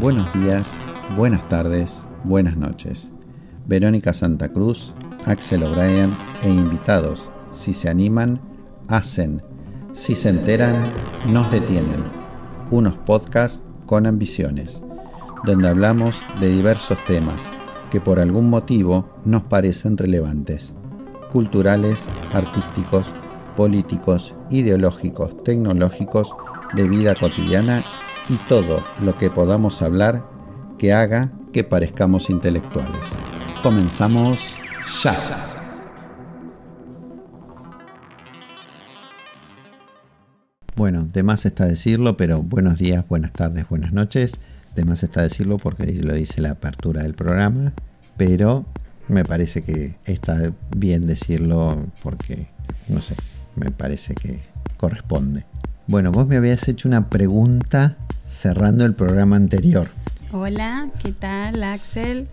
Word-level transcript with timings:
Buenos 0.00 0.32
días, 0.32 0.78
buenas 1.16 1.48
tardes, 1.48 2.06
buenas 2.22 2.56
noches. 2.56 3.10
Verónica 3.66 4.12
Santa 4.12 4.52
Cruz, 4.52 4.94
Axel 5.24 5.64
O'Brien 5.64 6.16
e 6.40 6.48
invitados, 6.48 7.32
si 7.50 7.74
se 7.74 7.88
animan, 7.88 8.40
hacen, 8.86 9.42
si 9.90 10.14
se 10.14 10.28
enteran, 10.28 10.94
nos 11.26 11.50
detienen. 11.50 12.04
Unos 12.70 12.92
podcasts 12.98 13.64
con 13.86 14.06
ambiciones, 14.06 14.80
donde 15.44 15.66
hablamos 15.66 16.22
de 16.38 16.48
diversos 16.48 17.04
temas 17.04 17.50
que 17.90 18.00
por 18.00 18.20
algún 18.20 18.48
motivo 18.50 19.12
nos 19.24 19.42
parecen 19.42 19.96
relevantes, 19.96 20.76
culturales, 21.32 22.08
artísticos, 22.32 23.12
políticos, 23.56 24.36
ideológicos, 24.48 25.42
tecnológicos, 25.42 26.36
de 26.74 26.86
vida 26.86 27.16
cotidiana 27.16 27.82
y 28.28 28.36
todo 28.48 28.84
lo 29.00 29.16
que 29.16 29.30
podamos 29.30 29.80
hablar 29.82 30.24
que 30.78 30.92
haga 30.92 31.32
que 31.52 31.64
parezcamos 31.64 32.30
intelectuales. 32.30 33.04
Comenzamos 33.62 34.56
ya. 35.02 35.16
Bueno, 40.76 41.06
de 41.12 41.22
más 41.22 41.44
está 41.44 41.64
decirlo, 41.64 42.16
pero 42.16 42.42
buenos 42.42 42.78
días, 42.78 43.04
buenas 43.08 43.32
tardes, 43.32 43.68
buenas 43.68 43.92
noches. 43.92 44.38
De 44.76 44.84
más 44.84 45.02
está 45.02 45.22
decirlo 45.22 45.56
porque 45.56 45.92
lo 45.94 46.12
dice 46.12 46.40
la 46.40 46.52
apertura 46.52 47.02
del 47.02 47.14
programa, 47.14 47.72
pero 48.16 48.64
me 49.08 49.24
parece 49.24 49.62
que 49.62 49.96
está 50.04 50.52
bien 50.76 51.06
decirlo 51.06 51.86
porque, 52.02 52.46
no 52.86 53.02
sé, 53.02 53.16
me 53.56 53.72
parece 53.72 54.14
que 54.14 54.40
corresponde. 54.76 55.44
Bueno, 55.88 56.12
vos 56.12 56.28
me 56.28 56.36
habías 56.36 56.68
hecho 56.68 56.86
una 56.86 57.08
pregunta 57.08 57.96
cerrando 58.28 58.84
el 58.84 58.94
programa 58.94 59.36
anterior. 59.36 59.90
Hola, 60.32 60.90
¿qué 61.02 61.12
tal 61.12 61.62
Axel? 61.62 62.28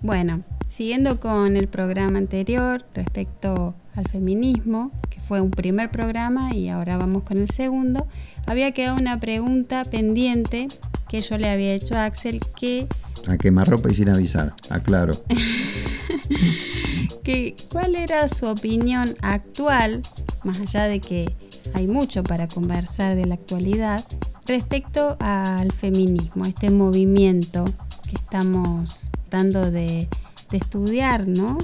Bueno, 0.00 0.42
siguiendo 0.68 1.20
con 1.20 1.56
el 1.56 1.68
programa 1.68 2.18
anterior 2.18 2.84
respecto 2.94 3.74
al 3.94 4.06
feminismo, 4.08 4.92
que 5.10 5.20
fue 5.20 5.40
un 5.40 5.50
primer 5.50 5.90
programa 5.90 6.54
y 6.54 6.68
ahora 6.68 6.96
vamos 6.96 7.22
con 7.22 7.38
el 7.38 7.48
segundo, 7.48 8.06
había 8.46 8.72
quedado 8.72 8.96
una 8.96 9.18
pregunta 9.18 9.84
pendiente 9.84 10.68
que 11.08 11.20
yo 11.20 11.38
le 11.38 11.48
había 11.50 11.72
hecho 11.72 11.94
a 11.96 12.04
Axel 12.04 12.40
que... 12.58 12.86
A 13.26 13.36
quemarropa 13.36 13.90
y 13.90 13.94
sin 13.94 14.08
avisar, 14.08 14.54
aclaro. 14.70 15.12
que, 17.24 17.54
¿Cuál 17.70 17.96
era 17.96 18.28
su 18.28 18.46
opinión 18.46 19.08
actual, 19.22 20.02
más 20.44 20.60
allá 20.60 20.84
de 20.84 21.00
que 21.00 21.34
hay 21.74 21.86
mucho 21.86 22.22
para 22.22 22.48
conversar 22.48 23.16
de 23.16 23.26
la 23.26 23.34
actualidad, 23.34 24.04
respecto 24.48 25.16
al 25.20 25.70
feminismo, 25.72 26.46
este 26.46 26.70
movimiento 26.70 27.66
que 28.08 28.16
estamos 28.16 29.10
tratando 29.28 29.70
de, 29.70 30.08
estudiar, 30.50 31.28
¿no? 31.28 31.58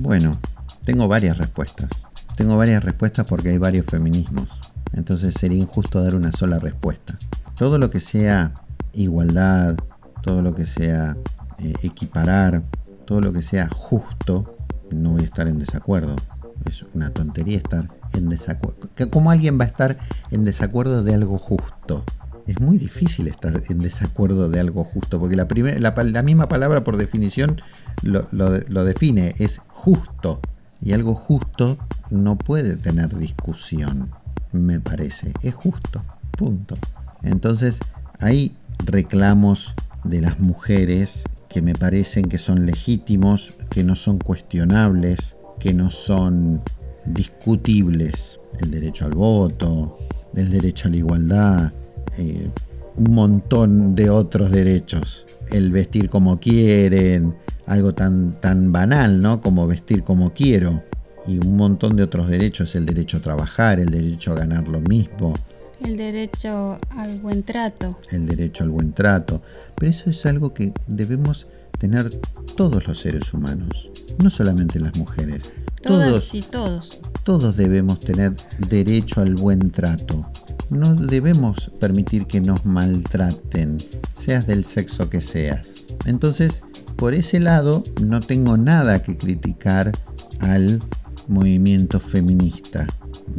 Bueno, 0.00 0.40
tengo 0.82 1.06
varias 1.06 1.38
respuestas. 1.38 1.88
Tengo 2.36 2.56
varias 2.56 2.82
respuestas 2.82 3.24
porque 3.26 3.50
hay 3.50 3.58
varios 3.58 3.86
feminismos. 3.86 4.48
Entonces 4.92 5.34
sería 5.38 5.58
injusto 5.58 6.02
dar 6.02 6.16
una 6.16 6.32
sola 6.32 6.58
respuesta. 6.58 7.16
Todo 7.56 7.78
lo 7.78 7.90
que 7.90 8.00
sea 8.00 8.52
igualdad, 8.92 9.76
todo 10.20 10.42
lo 10.42 10.56
que 10.56 10.66
sea 10.66 11.16
eh, 11.58 11.74
equiparar, 11.84 12.64
todo 13.04 13.20
lo 13.20 13.32
que 13.32 13.42
sea 13.42 13.68
justo, 13.68 14.56
no 14.90 15.10
voy 15.10 15.22
a 15.22 15.26
estar 15.26 15.46
en 15.46 15.60
desacuerdo. 15.60 16.16
Es 16.64 16.84
una 16.92 17.10
tontería 17.10 17.58
estar 17.58 17.88
en 18.14 18.28
desacuerdo. 18.28 18.88
¿Cómo 19.10 19.30
alguien 19.30 19.60
va 19.60 19.64
a 19.64 19.68
estar 19.68 19.96
en 20.32 20.42
desacuerdo 20.42 21.04
de 21.04 21.14
algo 21.14 21.38
justo? 21.38 22.02
Es 22.46 22.60
muy 22.60 22.78
difícil 22.78 23.28
estar 23.28 23.62
en 23.68 23.78
desacuerdo 23.78 24.48
de 24.48 24.60
algo 24.60 24.84
justo, 24.84 25.18
porque 25.18 25.36
la, 25.36 25.46
la, 25.80 26.22
misma 26.22 26.48
palabra 26.48 26.84
por 26.84 26.96
definición 26.96 27.60
lo, 28.02 28.26
lo 28.32 28.84
define, 28.84 29.34
es 29.38 29.60
justo. 29.68 30.40
Y 30.82 30.92
algo 30.92 31.14
justo 31.14 31.78
no 32.10 32.36
puede 32.36 32.76
tener 32.76 33.16
discusión, 33.16 34.10
me 34.52 34.80
parece. 34.80 35.32
Es 35.42 35.54
justo, 35.54 36.02
punto. 36.36 36.76
Entonces, 37.22 37.80
hay 38.20 38.56
reclamos 38.84 39.74
de 40.04 40.20
las 40.20 40.40
mujeres 40.40 41.24
que 41.48 41.62
me 41.62 41.74
parecen 41.74 42.26
que 42.26 42.38
son 42.38 42.66
legítimos, 42.66 43.54
que 43.70 43.84
no 43.84 43.96
son 43.96 44.18
cuestionables, 44.18 45.36
que 45.58 45.72
no 45.72 45.90
son 45.90 46.62
discutibles. 47.06 48.40
El 48.58 48.70
derecho 48.70 49.06
al 49.06 49.12
voto, 49.12 49.98
el 50.34 50.50
derecho 50.50 50.88
a 50.88 50.90
la 50.90 50.96
igualdad, 50.96 51.72
eh, 52.18 52.48
un 52.96 53.14
montón 53.14 53.94
de 53.94 54.10
otros 54.10 54.50
derechos. 54.50 55.26
El 55.50 55.70
vestir 55.72 56.08
como 56.08 56.40
quieren, 56.40 57.34
algo 57.66 57.94
tan, 57.94 58.40
tan 58.40 58.72
banal, 58.72 59.20
¿no? 59.20 59.40
Como 59.40 59.66
vestir 59.66 60.02
como 60.02 60.32
quiero. 60.32 60.82
Y 61.26 61.38
un 61.38 61.56
montón 61.56 61.96
de 61.96 62.02
otros 62.02 62.28
derechos, 62.28 62.74
el 62.74 62.86
derecho 62.86 63.18
a 63.18 63.20
trabajar, 63.20 63.80
el 63.80 63.90
derecho 63.90 64.32
a 64.32 64.36
ganar 64.36 64.68
lo 64.68 64.80
mismo. 64.80 65.34
El 65.82 65.96
derecho 65.96 66.78
al 66.90 67.18
buen 67.18 67.42
trato. 67.42 67.98
El 68.10 68.26
derecho 68.26 68.64
al 68.64 68.70
buen 68.70 68.92
trato. 68.92 69.42
Pero 69.74 69.90
eso 69.90 70.10
es 70.10 70.24
algo 70.26 70.54
que 70.54 70.72
debemos 70.86 71.46
tener 71.78 72.20
todos 72.56 72.86
los 72.86 73.00
seres 73.00 73.32
humanos, 73.32 73.90
no 74.22 74.30
solamente 74.30 74.80
las 74.80 74.96
mujeres. 74.96 75.52
todos 75.82 76.34
y 76.34 76.40
todos. 76.40 77.00
Todos 77.24 77.56
debemos 77.56 78.00
tener 78.00 78.36
derecho 78.68 79.20
al 79.20 79.34
buen 79.34 79.70
trato. 79.70 80.26
No 80.70 80.94
debemos 80.94 81.70
permitir 81.80 82.26
que 82.26 82.40
nos 82.40 82.64
maltraten, 82.64 83.78
seas 84.16 84.46
del 84.46 84.64
sexo 84.64 85.10
que 85.10 85.20
seas. 85.20 85.86
Entonces, 86.06 86.62
por 86.96 87.14
ese 87.14 87.40
lado, 87.40 87.84
no 88.02 88.20
tengo 88.20 88.56
nada 88.56 89.02
que 89.02 89.16
criticar 89.16 89.92
al 90.40 90.82
movimiento 91.28 92.00
feminista. 92.00 92.86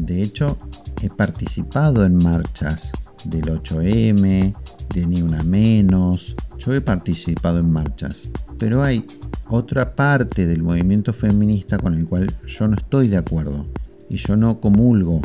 De 0.03 0.21
hecho, 0.21 0.57
he 1.01 1.09
participado 1.09 2.05
en 2.05 2.17
marchas 2.17 2.91
del 3.25 3.43
8M, 3.43 4.55
de 4.93 5.07
Ni 5.07 5.21
Una 5.21 5.41
Menos. 5.43 6.35
Yo 6.59 6.73
he 6.73 6.81
participado 6.81 7.59
en 7.59 7.71
marchas. 7.71 8.29
Pero 8.57 8.83
hay 8.83 9.05
otra 9.49 9.95
parte 9.95 10.47
del 10.47 10.63
movimiento 10.63 11.13
feminista 11.13 11.77
con 11.77 11.93
el 11.93 12.05
cual 12.05 12.33
yo 12.47 12.67
no 12.67 12.75
estoy 12.75 13.07
de 13.07 13.17
acuerdo. 13.17 13.65
Y 14.09 14.17
yo 14.17 14.35
no 14.35 14.59
comulgo 14.59 15.21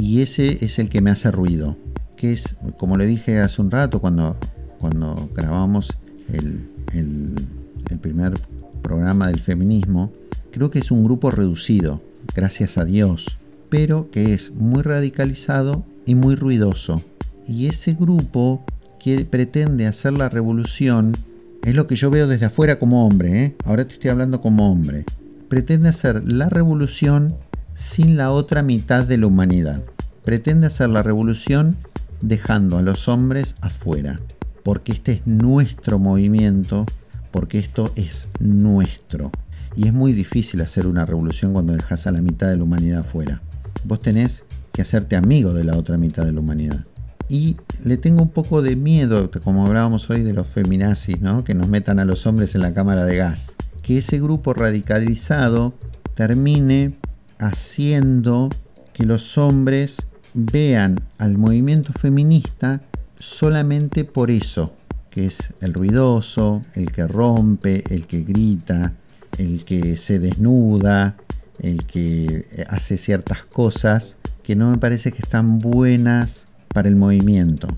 y 0.00 0.20
ese 0.20 0.64
es 0.64 0.78
el 0.78 0.88
que 0.88 1.00
me 1.00 1.10
hace 1.10 1.30
ruido, 1.30 1.76
que 2.16 2.32
es, 2.32 2.56
como 2.78 2.96
le 2.96 3.06
dije 3.06 3.40
hace 3.40 3.60
un 3.60 3.70
rato 3.70 4.00
cuando, 4.00 4.36
cuando 4.78 5.28
grabamos 5.34 5.92
el, 6.32 6.66
el 6.92 7.98
primer 7.98 8.40
programa 8.82 9.28
del 9.28 9.40
feminismo, 9.40 10.12
creo 10.50 10.70
que 10.70 10.80
es 10.80 10.90
un 10.90 11.04
grupo 11.04 11.30
reducido, 11.30 12.00
gracias 12.34 12.78
a 12.78 12.84
Dios, 12.84 13.38
pero 13.68 14.10
que 14.10 14.34
es 14.34 14.50
muy 14.50 14.82
radicalizado 14.82 15.84
y 16.04 16.14
muy 16.14 16.34
ruidoso. 16.34 17.02
Y 17.46 17.66
ese 17.66 17.94
grupo 17.94 18.64
que 19.02 19.24
pretende 19.24 19.86
hacer 19.86 20.12
la 20.12 20.28
revolución, 20.28 21.16
es 21.64 21.74
lo 21.74 21.86
que 21.86 21.96
yo 21.96 22.10
veo 22.10 22.26
desde 22.26 22.46
afuera 22.46 22.78
como 22.78 23.06
hombre, 23.06 23.44
¿eh? 23.44 23.56
ahora 23.64 23.86
te 23.86 23.94
estoy 23.94 24.10
hablando 24.10 24.40
como 24.40 24.70
hombre, 24.70 25.04
pretende 25.48 25.88
hacer 25.88 26.22
la 26.24 26.48
revolución 26.48 27.34
sin 27.74 28.16
la 28.16 28.30
otra 28.30 28.62
mitad 28.62 29.04
de 29.04 29.18
la 29.18 29.26
humanidad. 29.26 29.82
Pretende 30.24 30.68
hacer 30.68 30.88
la 30.88 31.02
revolución 31.02 31.74
dejando 32.20 32.78
a 32.78 32.82
los 32.82 33.08
hombres 33.08 33.56
afuera, 33.60 34.16
porque 34.62 34.92
este 34.92 35.12
es 35.12 35.26
nuestro 35.26 35.98
movimiento, 35.98 36.86
porque 37.32 37.58
esto 37.58 37.92
es 37.96 38.28
nuestro. 38.38 39.32
Y 39.74 39.88
es 39.88 39.92
muy 39.92 40.12
difícil 40.12 40.60
hacer 40.60 40.86
una 40.86 41.04
revolución 41.04 41.54
cuando 41.54 41.72
dejas 41.72 42.06
a 42.06 42.12
la 42.12 42.22
mitad 42.22 42.48
de 42.48 42.58
la 42.58 42.64
humanidad 42.64 43.00
afuera. 43.00 43.42
Vos 43.84 43.98
tenés 44.00 44.44
que 44.72 44.82
hacerte 44.82 45.16
amigo 45.16 45.52
de 45.52 45.64
la 45.64 45.76
otra 45.76 45.98
mitad 45.98 46.24
de 46.24 46.32
la 46.32 46.40
humanidad. 46.40 46.84
Y 47.32 47.56
le 47.82 47.96
tengo 47.96 48.20
un 48.20 48.28
poco 48.28 48.60
de 48.60 48.76
miedo, 48.76 49.30
como 49.42 49.66
hablábamos 49.66 50.10
hoy 50.10 50.22
de 50.22 50.34
los 50.34 50.46
feminazis, 50.46 51.22
¿no? 51.22 51.44
que 51.44 51.54
nos 51.54 51.66
metan 51.66 51.98
a 51.98 52.04
los 52.04 52.26
hombres 52.26 52.54
en 52.54 52.60
la 52.60 52.74
cámara 52.74 53.06
de 53.06 53.16
gas. 53.16 53.52
Que 53.80 53.96
ese 53.96 54.20
grupo 54.20 54.52
radicalizado 54.52 55.72
termine 56.12 56.98
haciendo 57.38 58.50
que 58.92 59.04
los 59.04 59.38
hombres 59.38 60.08
vean 60.34 61.00
al 61.16 61.38
movimiento 61.38 61.94
feminista 61.94 62.82
solamente 63.16 64.04
por 64.04 64.30
eso, 64.30 64.74
que 65.08 65.24
es 65.24 65.54
el 65.62 65.72
ruidoso, 65.72 66.60
el 66.74 66.92
que 66.92 67.08
rompe, 67.08 67.82
el 67.88 68.06
que 68.06 68.24
grita, 68.24 68.92
el 69.38 69.64
que 69.64 69.96
se 69.96 70.18
desnuda, 70.18 71.16
el 71.60 71.86
que 71.86 72.66
hace 72.68 72.98
ciertas 72.98 73.42
cosas 73.44 74.18
que 74.42 74.54
no 74.54 74.70
me 74.70 74.76
parece 74.76 75.12
que 75.12 75.22
están 75.22 75.60
buenas 75.60 76.44
para 76.72 76.88
el 76.88 76.96
movimiento. 76.96 77.68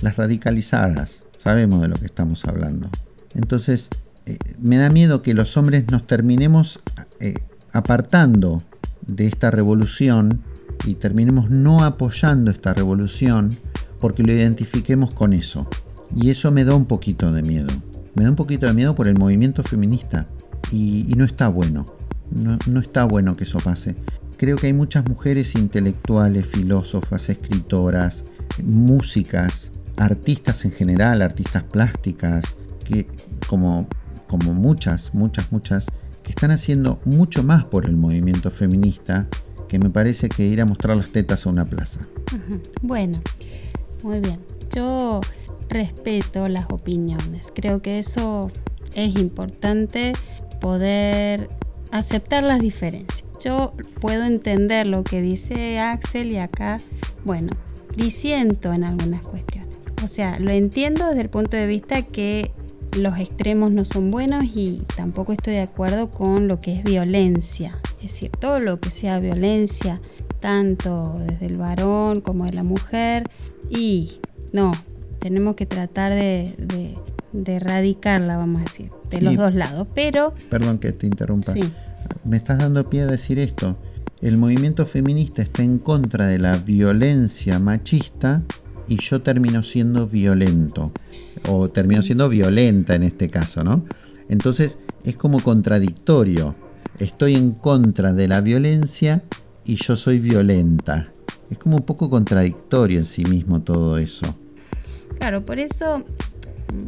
Las 0.00 0.16
radicalizadas, 0.16 1.20
sabemos 1.38 1.82
de 1.82 1.88
lo 1.88 1.94
que 1.96 2.06
estamos 2.06 2.44
hablando. 2.44 2.88
Entonces, 3.34 3.88
eh, 4.26 4.38
me 4.60 4.76
da 4.76 4.90
miedo 4.90 5.22
que 5.22 5.34
los 5.34 5.56
hombres 5.56 5.84
nos 5.90 6.06
terminemos 6.06 6.80
eh, 7.20 7.34
apartando 7.72 8.58
de 9.06 9.26
esta 9.26 9.50
revolución 9.50 10.40
y 10.86 10.94
terminemos 10.94 11.50
no 11.50 11.84
apoyando 11.84 12.50
esta 12.50 12.74
revolución 12.74 13.56
porque 13.98 14.22
lo 14.22 14.32
identifiquemos 14.32 15.14
con 15.14 15.32
eso, 15.32 15.68
Y 16.14 16.30
eso 16.30 16.50
me 16.50 16.64
da 16.64 16.74
un 16.74 16.84
poquito 16.84 17.32
de 17.32 17.42
miedo. 17.42 17.68
Me 18.14 18.24
da 18.24 18.30
un 18.30 18.36
poquito 18.36 18.66
de 18.66 18.74
miedo 18.74 18.94
por 18.94 19.08
el 19.08 19.16
movimiento 19.16 19.62
feminista. 19.62 20.26
Y, 20.70 21.14
no 21.16 21.24
está 21.24 21.48
bueno. 21.48 21.86
No, 22.30 22.58
no 22.66 22.80
está 22.80 23.04
bueno 23.04 23.34
que 23.34 23.44
eso 23.44 23.58
pase. 23.60 23.94
Creo 24.36 24.56
que 24.56 24.66
hay 24.66 24.72
muchas 24.72 25.06
mujeres 25.06 25.54
intelectuales, 25.54 26.46
filósofas, 26.46 27.30
escritoras, 27.30 28.24
músicas, 28.62 29.70
artistas 29.96 30.64
en 30.64 30.72
general, 30.72 31.22
artistas 31.22 31.62
plásticas, 31.64 32.44
que 32.84 33.06
como, 33.46 33.86
como 34.26 34.52
muchas, 34.54 35.14
muchas, 35.14 35.52
muchas, 35.52 35.86
que 36.22 36.30
están 36.30 36.50
haciendo 36.50 37.00
mucho 37.04 37.42
más 37.42 37.64
por 37.64 37.86
el 37.86 37.96
movimiento 37.96 38.50
feminista 38.50 39.28
que 39.68 39.78
me 39.78 39.88
parece 39.88 40.28
que 40.28 40.44
ir 40.44 40.60
a 40.60 40.66
mostrar 40.66 40.96
las 40.96 41.10
tetas 41.10 41.46
a 41.46 41.50
una 41.50 41.64
plaza. 41.64 42.00
Bueno, 42.82 43.22
muy 44.02 44.20
bien. 44.20 44.40
Yo 44.74 45.20
respeto 45.68 46.46
las 46.48 46.66
opiniones. 46.70 47.48
Creo 47.54 47.80
que 47.80 47.98
eso 47.98 48.50
es 48.94 49.16
importante 49.16 50.12
poder 50.60 51.48
aceptar 51.90 52.44
las 52.44 52.60
diferencias. 52.60 53.24
Yo 53.42 53.74
puedo 54.00 54.24
entender 54.24 54.86
lo 54.86 55.04
que 55.04 55.22
dice 55.22 55.78
Axel 55.78 56.32
y 56.32 56.36
acá, 56.36 56.78
bueno, 57.24 57.52
disiento 57.96 58.72
en 58.72 58.84
algunas 58.84 59.22
cuestiones. 59.22 59.78
O 60.02 60.06
sea, 60.06 60.38
lo 60.40 60.50
entiendo 60.50 61.06
desde 61.06 61.22
el 61.22 61.30
punto 61.30 61.56
de 61.56 61.66
vista 61.66 62.02
que 62.02 62.50
los 62.96 63.18
extremos 63.18 63.70
no 63.70 63.84
son 63.84 64.10
buenos 64.10 64.44
y 64.44 64.82
tampoco 64.96 65.32
estoy 65.32 65.54
de 65.54 65.60
acuerdo 65.60 66.10
con 66.10 66.48
lo 66.48 66.60
que 66.60 66.74
es 66.74 66.84
violencia. 66.84 67.78
Es 67.98 68.12
decir, 68.12 68.30
todo 68.30 68.58
lo 68.58 68.80
que 68.80 68.90
sea 68.90 69.18
violencia, 69.20 70.00
tanto 70.40 71.20
desde 71.26 71.46
el 71.46 71.58
varón 71.58 72.20
como 72.20 72.44
de 72.44 72.52
la 72.52 72.64
mujer, 72.64 73.24
y 73.70 74.18
no, 74.52 74.72
tenemos 75.18 75.54
que 75.54 75.66
tratar 75.66 76.12
de, 76.12 76.96
erradicarla, 77.46 78.36
vamos 78.36 78.60
a 78.60 78.64
decir, 78.64 78.90
de 79.08 79.20
los 79.20 79.36
dos 79.36 79.54
lados. 79.54 79.86
Pero. 79.94 80.34
Perdón 80.50 80.78
que 80.78 80.92
te 80.92 81.06
interrumpa. 81.06 81.54
Me 82.24 82.36
estás 82.36 82.58
dando 82.58 82.88
pie 82.90 83.02
a 83.02 83.06
decir 83.06 83.38
esto. 83.38 83.76
El 84.22 84.36
movimiento 84.36 84.86
feminista 84.86 85.42
está 85.42 85.64
en 85.64 85.78
contra 85.78 86.28
de 86.28 86.38
la 86.38 86.56
violencia 86.56 87.58
machista 87.58 88.40
y 88.86 88.98
yo 88.98 89.20
termino 89.20 89.64
siendo 89.64 90.06
violento. 90.06 90.92
O 91.48 91.68
termino 91.68 92.02
siendo 92.02 92.28
violenta 92.28 92.94
en 92.94 93.02
este 93.02 93.28
caso, 93.28 93.64
¿no? 93.64 93.84
Entonces 94.28 94.78
es 95.04 95.16
como 95.16 95.42
contradictorio. 95.42 96.54
Estoy 97.00 97.34
en 97.34 97.50
contra 97.50 98.12
de 98.12 98.28
la 98.28 98.40
violencia 98.40 99.24
y 99.64 99.74
yo 99.74 99.96
soy 99.96 100.20
violenta. 100.20 101.08
Es 101.50 101.58
como 101.58 101.78
un 101.78 101.82
poco 101.82 102.08
contradictorio 102.08 103.00
en 103.00 103.04
sí 103.04 103.24
mismo 103.24 103.62
todo 103.62 103.98
eso. 103.98 104.36
Claro, 105.18 105.44
por 105.44 105.58
eso 105.58 106.04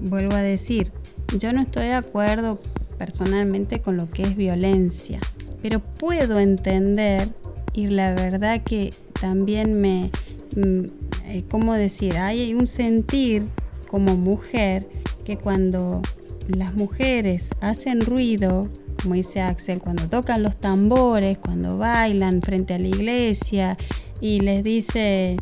vuelvo 0.09 0.37
a 0.37 0.43
decir, 0.43 0.93
yo 1.37 1.53
no 1.53 1.63
estoy 1.63 1.87
de 1.87 1.95
acuerdo 1.95 2.61
personalmente 2.94 3.81
con 3.81 3.96
lo 3.96 4.11
que 4.11 4.23
es 4.23 4.37
violencia, 4.37 5.20
pero 5.62 5.81
puedo 5.81 6.38
entender 6.38 7.29
y 7.73 7.88
la 7.88 8.14
verdad 8.14 8.62
que 8.62 8.93
también 9.20 9.81
me, 9.81 10.11
mm, 10.56 10.82
eh, 11.26 11.44
¿cómo 11.50 11.75
decir? 11.75 12.17
Hay 12.17 12.55
un 12.55 12.67
sentir 12.67 13.49
como 13.88 14.17
mujer 14.17 14.87
que 15.25 15.37
cuando 15.37 16.02
las 16.49 16.75
mujeres 16.75 17.49
hacen 17.61 18.00
ruido, 18.00 18.69
como 19.02 19.14
dice 19.14 19.41
Axel, 19.41 19.81
cuando 19.81 20.08
tocan 20.08 20.43
los 20.43 20.56
tambores, 20.56 21.38
cuando 21.38 21.79
bailan 21.79 22.43
frente 22.43 22.75
a 22.75 22.79
la 22.79 22.88
iglesia 22.88 23.76
y 24.20 24.41
les 24.41 24.62
dice 24.62 25.37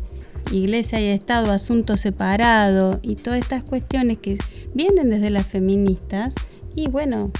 iglesia 0.51 0.99
y 1.01 1.05
Estado, 1.05 1.51
asunto 1.51 1.97
separado 1.97 2.99
y 3.01 3.15
todas 3.15 3.39
estas 3.39 3.63
cuestiones 3.63 4.17
que 4.19 4.37
vienen 4.73 5.09
desde 5.09 5.29
las 5.29 5.45
feministas 5.45 6.33
y 6.75 6.89
bueno, 6.89 7.31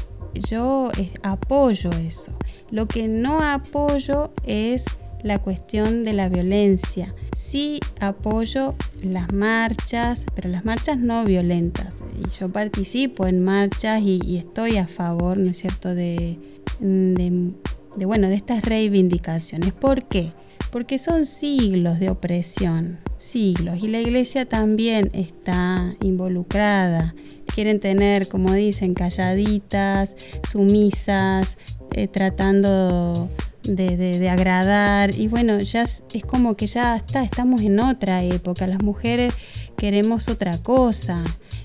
yo 0.49 0.89
eh, 0.97 1.11
apoyo 1.23 1.89
eso. 1.91 2.31
Lo 2.71 2.87
que 2.87 3.07
no 3.07 3.39
apoyo 3.39 4.31
es 4.45 4.85
la 5.23 5.39
cuestión 5.39 6.03
de 6.03 6.13
la 6.13 6.29
violencia. 6.29 7.15
Sí 7.35 7.79
apoyo 7.99 8.75
las 9.01 9.31
marchas, 9.31 10.25
pero 10.35 10.49
las 10.49 10.65
marchas 10.65 10.99
no 10.99 11.23
violentas. 11.23 11.95
Y 12.19 12.29
yo 12.39 12.49
participo 12.49 13.25
en 13.25 13.43
marchas 13.43 14.01
y, 14.03 14.37
estoy 14.37 14.77
a 14.77 14.87
favor, 14.87 15.37
¿no 15.37 15.51
es 15.51 15.59
cierto?, 15.59 15.95
de, 15.95 16.37
de, 16.79 18.05
bueno, 18.05 18.27
de 18.27 18.35
estas 18.35 18.63
reivindicaciones. 18.63 19.71
¿Por 19.71 20.03
qué? 20.03 20.33
Porque 20.71 20.97
son 20.97 21.25
siglos 21.25 21.99
de 21.99 22.09
opresión, 22.09 22.99
siglos. 23.17 23.81
Y 23.81 23.87
la 23.87 24.01
iglesia 24.01 24.45
también 24.45 25.09
está 25.13 25.95
involucrada. 26.01 27.15
Quieren 27.53 27.79
tener, 27.79 28.27
como 28.27 28.53
dicen, 28.53 28.93
calladitas, 28.93 30.15
sumisas, 30.49 31.57
eh, 31.95 32.07
tratando 32.07 33.29
de, 33.63 34.29
agradar. 34.29 35.17
Y 35.17 35.27
bueno, 35.27 35.59
ya 35.59 35.83
es, 35.83 36.03
como 36.27 36.55
que 36.55 36.67
ya 36.67 36.95
está, 36.95 37.23
estamos 37.23 37.61
en 37.61 37.79
otra 37.79 38.23
época, 38.23 38.67
las 38.67 38.81
mujeres 38.81 39.33
queremos 39.77 40.27
otra 40.27 40.57
cosa, 40.57 41.23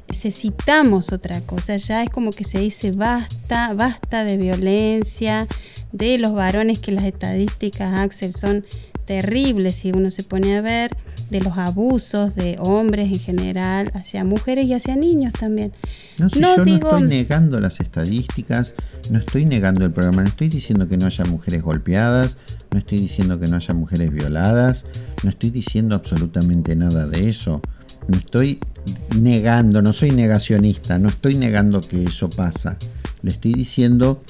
necesitamos 0.09 1.13
otra 1.13 1.41
cosa, 1.43 1.77
ya 1.77 2.03
es 2.03 2.11
como 2.11 2.31
que 2.31 2.45
se 2.45 2.61
dice 2.61 2.93
basta, 2.93 3.73
basta 3.75 4.25
de 4.25 4.37
violencia, 4.37 5.47
de 5.93 6.19
los 6.19 6.33
varones 6.33 6.79
que 6.79 6.93
las 6.93 7.05
estadísticas, 7.05 7.95
Axel, 7.95 8.35
son 8.35 8.65
terribles 9.05 9.77
si 9.77 9.91
uno 9.93 10.11
se 10.11 10.23
pone 10.23 10.57
a 10.57 10.61
ver 10.61 10.97
de 11.31 11.41
los 11.41 11.59
abusos 11.59 12.35
de 12.35 12.57
hombres 12.61 13.13
en 13.13 13.21
general 13.21 13.91
hacia 13.95 14.25
mujeres 14.25 14.67
y 14.67 14.75
hacia 14.75 14.97
niños 14.97 15.33
también. 15.33 15.73
No, 16.19 16.29
si 16.29 16.41
yo 16.41 16.65
no 16.65 16.75
estoy 16.75 17.03
negando 17.03 17.61
las 17.61 17.81
estadísticas, 17.81 18.75
no 19.11 19.19
estoy 19.19 19.45
negando 19.45 19.85
el 19.85 19.93
programa, 19.93 20.23
no 20.23 20.29
estoy 20.29 20.49
diciendo 20.49 20.89
que 20.89 20.97
no 20.97 21.07
haya 21.07 21.25
mujeres 21.25 21.63
golpeadas, 21.63 22.37
no 22.71 22.79
estoy 22.79 22.99
diciendo 22.99 23.39
que 23.39 23.47
no 23.47 23.57
haya 23.57 23.75
mujeres 23.75 24.11
violadas, 24.11 24.85
no 25.23 25.31
estoy 25.31 25.51
diciendo 25.51 25.95
absolutamente 25.95 26.75
nada 26.77 27.07
de 27.07 27.29
eso. 27.29 27.61
No 28.07 28.17
estoy 28.17 28.59
negando, 29.19 29.83
no 29.83 29.93
soy 29.93 30.13
negacionista, 30.13 30.99
no 30.99 31.09
estoy 31.09 31.35
negando 31.35 31.81
que 31.83 32.05
eso 32.05 32.31
pasa. 32.31 32.79
Le 33.23 33.31
estoy 33.31 33.53
diciendo, 33.53 34.23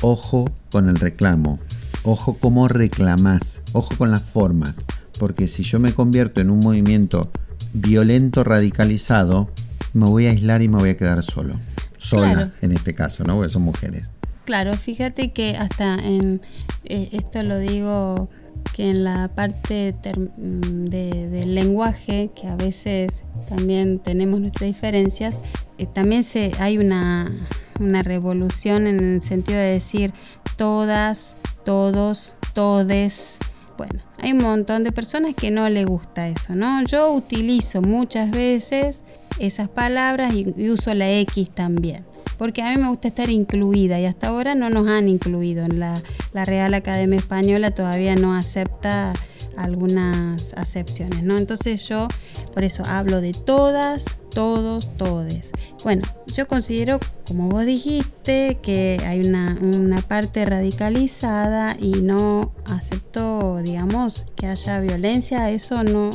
ojo 0.00 0.50
con 0.72 0.88
el 0.88 0.96
reclamo, 0.96 1.58
ojo 2.02 2.38
cómo 2.40 2.66
reclamás, 2.66 3.60
ojo 3.72 3.94
con 3.98 4.10
las 4.10 4.22
formas 4.22 4.74
porque 5.18 5.48
si 5.48 5.62
yo 5.62 5.80
me 5.80 5.92
convierto 5.92 6.40
en 6.40 6.50
un 6.50 6.60
movimiento 6.60 7.30
violento 7.72 8.44
radicalizado, 8.44 9.50
me 9.92 10.06
voy 10.06 10.26
a 10.26 10.30
aislar 10.30 10.62
y 10.62 10.68
me 10.68 10.78
voy 10.78 10.90
a 10.90 10.96
quedar 10.96 11.22
solo. 11.22 11.54
Sola, 11.98 12.50
en 12.60 12.72
este 12.72 12.94
caso, 12.94 13.24
¿no? 13.24 13.36
Porque 13.36 13.48
son 13.48 13.62
mujeres. 13.62 14.10
Claro, 14.44 14.74
fíjate 14.74 15.32
que 15.32 15.56
hasta 15.56 15.94
en, 15.94 16.42
eh, 16.84 17.08
esto 17.12 17.42
lo 17.42 17.58
digo, 17.58 18.28
que 18.74 18.90
en 18.90 19.04
la 19.04 19.28
parte 19.28 19.94
mm, 20.36 20.84
del 20.86 21.54
lenguaje, 21.54 22.30
que 22.34 22.46
a 22.48 22.56
veces 22.56 23.22
también 23.48 24.00
tenemos 24.00 24.40
nuestras 24.40 24.66
diferencias, 24.66 25.34
eh, 25.78 25.86
también 25.86 26.24
se, 26.24 26.52
hay 26.58 26.76
una, 26.76 27.32
una 27.80 28.02
revolución 28.02 28.86
en 28.86 29.14
el 29.14 29.22
sentido 29.22 29.58
de 29.58 29.72
decir 29.72 30.12
todas, 30.56 31.36
todos, 31.64 32.34
todes, 32.52 33.38
bueno, 33.78 34.02
hay 34.24 34.32
un 34.32 34.38
montón 34.38 34.84
de 34.84 34.90
personas 34.90 35.34
que 35.34 35.50
no 35.50 35.68
le 35.68 35.84
gusta 35.84 36.28
eso, 36.28 36.54
¿no? 36.54 36.82
Yo 36.84 37.12
utilizo 37.12 37.82
muchas 37.82 38.30
veces 38.30 39.02
esas 39.38 39.68
palabras 39.68 40.32
y, 40.32 40.70
uso 40.70 40.94
la 40.94 41.12
X 41.20 41.50
también 41.50 42.06
porque 42.38 42.62
a 42.62 42.70
mí 42.70 42.82
me 42.82 42.88
gusta 42.88 43.08
estar 43.08 43.28
incluida 43.28 44.00
y 44.00 44.06
hasta 44.06 44.28
ahora 44.28 44.54
no 44.54 44.70
nos 44.70 44.88
han 44.88 45.10
incluido. 45.10 45.68
La, 45.68 45.94
la, 46.32 46.46
Real 46.46 46.72
Academia 46.72 47.18
Española 47.18 47.72
todavía 47.72 48.16
no 48.16 48.34
acepta 48.34 49.12
algunas 49.58 50.54
acepciones, 50.54 51.22
¿no? 51.22 51.36
Entonces 51.36 51.86
yo 51.86 52.08
por 52.54 52.64
eso 52.64 52.82
hablo 52.86 53.20
de 53.20 53.32
todas, 53.32 54.06
todos, 54.34 54.96
todes. 54.96 55.52
Bueno, 55.82 56.02
yo 56.34 56.46
considero, 56.46 56.98
como 57.26 57.48
vos 57.48 57.64
dijiste, 57.64 58.58
que 58.62 58.98
hay 59.06 59.20
una, 59.20 59.56
una 59.60 60.00
parte 60.02 60.44
radicalizada 60.44 61.76
y 61.78 61.92
no 62.02 62.52
acepto, 62.66 63.60
digamos, 63.62 64.26
que 64.36 64.46
haya 64.46 64.80
violencia, 64.80 65.50
eso 65.50 65.84
no, 65.84 66.10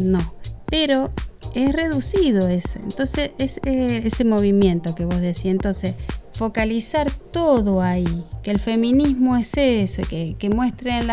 no. 0.00 0.34
Pero 0.66 1.10
es 1.54 1.72
reducido 1.72 2.48
ese. 2.48 2.78
Entonces, 2.78 3.30
es 3.38 3.58
eh, 3.64 4.02
ese 4.04 4.24
movimiento 4.24 4.94
que 4.94 5.04
vos 5.04 5.20
decís. 5.20 5.46
Entonces, 5.46 5.94
focalizar 6.38 7.10
todo 7.10 7.82
ahí, 7.82 8.24
que 8.44 8.52
el 8.52 8.60
feminismo 8.60 9.36
es 9.36 9.56
eso, 9.56 10.02
que, 10.02 10.36
que 10.38 10.50
muestren 10.50 11.08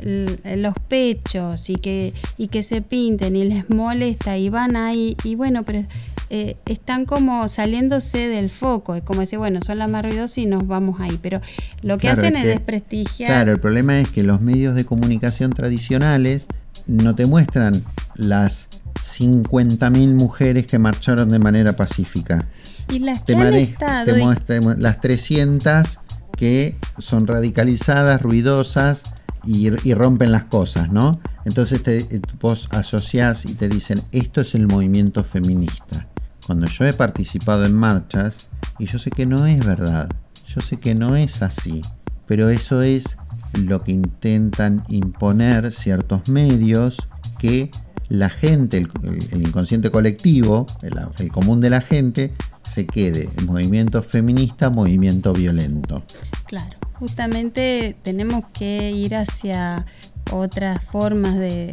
los 0.00 0.74
pechos 0.88 1.70
y 1.70 1.76
que, 1.76 2.12
y 2.36 2.48
que 2.48 2.64
se 2.64 2.82
pinten 2.82 3.36
y 3.36 3.44
les 3.44 3.70
molesta 3.70 4.36
y 4.36 4.48
van 4.48 4.74
ahí. 4.74 5.16
Y 5.22 5.36
bueno, 5.36 5.62
pero 5.62 5.84
eh, 6.30 6.56
están 6.66 7.04
como 7.04 7.46
saliéndose 7.46 8.26
del 8.26 8.50
foco. 8.50 8.96
Es 8.96 9.04
como 9.04 9.20
decir, 9.20 9.38
bueno, 9.38 9.60
son 9.64 9.78
las 9.78 9.88
más 9.88 10.04
ruidosas 10.04 10.38
y 10.38 10.46
nos 10.46 10.66
vamos 10.66 11.00
ahí. 11.00 11.16
Pero 11.22 11.40
lo 11.82 11.96
que 11.96 12.08
hacen 12.08 12.34
es, 12.34 12.44
desprestigiar. 12.44 13.30
Claro, 13.30 13.52
el 13.52 13.60
problema 13.60 14.00
es 14.00 14.10
que 14.10 14.24
los 14.24 14.40
medios 14.40 14.74
de 14.74 14.84
comunicación 14.84 15.52
tradicionales 15.52 16.48
no 16.88 17.14
te 17.14 17.26
muestran 17.26 17.84
las 18.16 18.68
50.000 18.94 20.14
mujeres 20.14 20.66
que 20.66 20.80
marcharon 20.80 21.28
de 21.28 21.38
manera 21.38 21.74
pacífica. 21.74 22.46
Y 22.88 23.00
las 23.00 23.22
que 23.22 23.34
han 23.34 23.54
estado 23.54 24.74
las 24.76 25.00
300 25.00 25.98
que 26.36 26.76
son 26.98 27.26
radicalizadas, 27.26 28.22
ruidosas 28.22 29.02
y, 29.44 29.70
rompen 29.94 30.32
las 30.32 30.44
cosas, 30.44 30.90
¿no? 30.92 31.20
Entonces 31.44 31.82
te, 31.82 32.20
vos 32.40 32.68
asociás 32.72 33.44
y 33.46 33.54
te 33.54 33.68
dicen, 33.68 34.00
esto 34.12 34.40
es 34.40 34.54
el 34.54 34.66
movimiento 34.66 35.24
feminista. 35.24 36.08
Cuando 36.46 36.66
yo 36.66 36.84
he 36.84 36.92
participado 36.92 37.64
en 37.64 37.74
marchas, 37.74 38.50
y 38.78 38.86
yo 38.86 38.98
sé 38.98 39.10
que 39.10 39.26
no 39.26 39.46
es 39.46 39.64
verdad, 39.64 40.08
yo 40.46 40.60
sé 40.60 40.76
que 40.76 40.94
no 40.94 41.16
es 41.16 41.42
así, 41.42 41.80
pero 42.26 42.48
eso 42.50 42.82
es 42.82 43.16
lo 43.54 43.78
que 43.80 43.92
intentan 43.92 44.82
imponer 44.88 45.72
ciertos 45.72 46.28
medios 46.28 46.98
que 47.38 47.70
la 48.08 48.30
gente, 48.30 48.78
el, 48.78 49.42
inconsciente 49.42 49.90
colectivo, 49.90 50.66
el, 50.82 51.30
común 51.30 51.60
de 51.60 51.70
la 51.70 51.80
gente, 51.80 52.32
se 52.62 52.84
quede 52.86 53.30
en 53.36 53.46
movimiento 53.46 54.02
feminista, 54.02 54.70
movimiento 54.70 55.32
violento. 55.32 56.02
Claro, 56.46 56.76
justamente 56.94 57.96
tenemos 58.02 58.44
que 58.52 58.90
ir 58.90 59.14
hacia 59.16 59.86
otras 60.32 60.82
formas 60.84 61.38
de, 61.38 61.72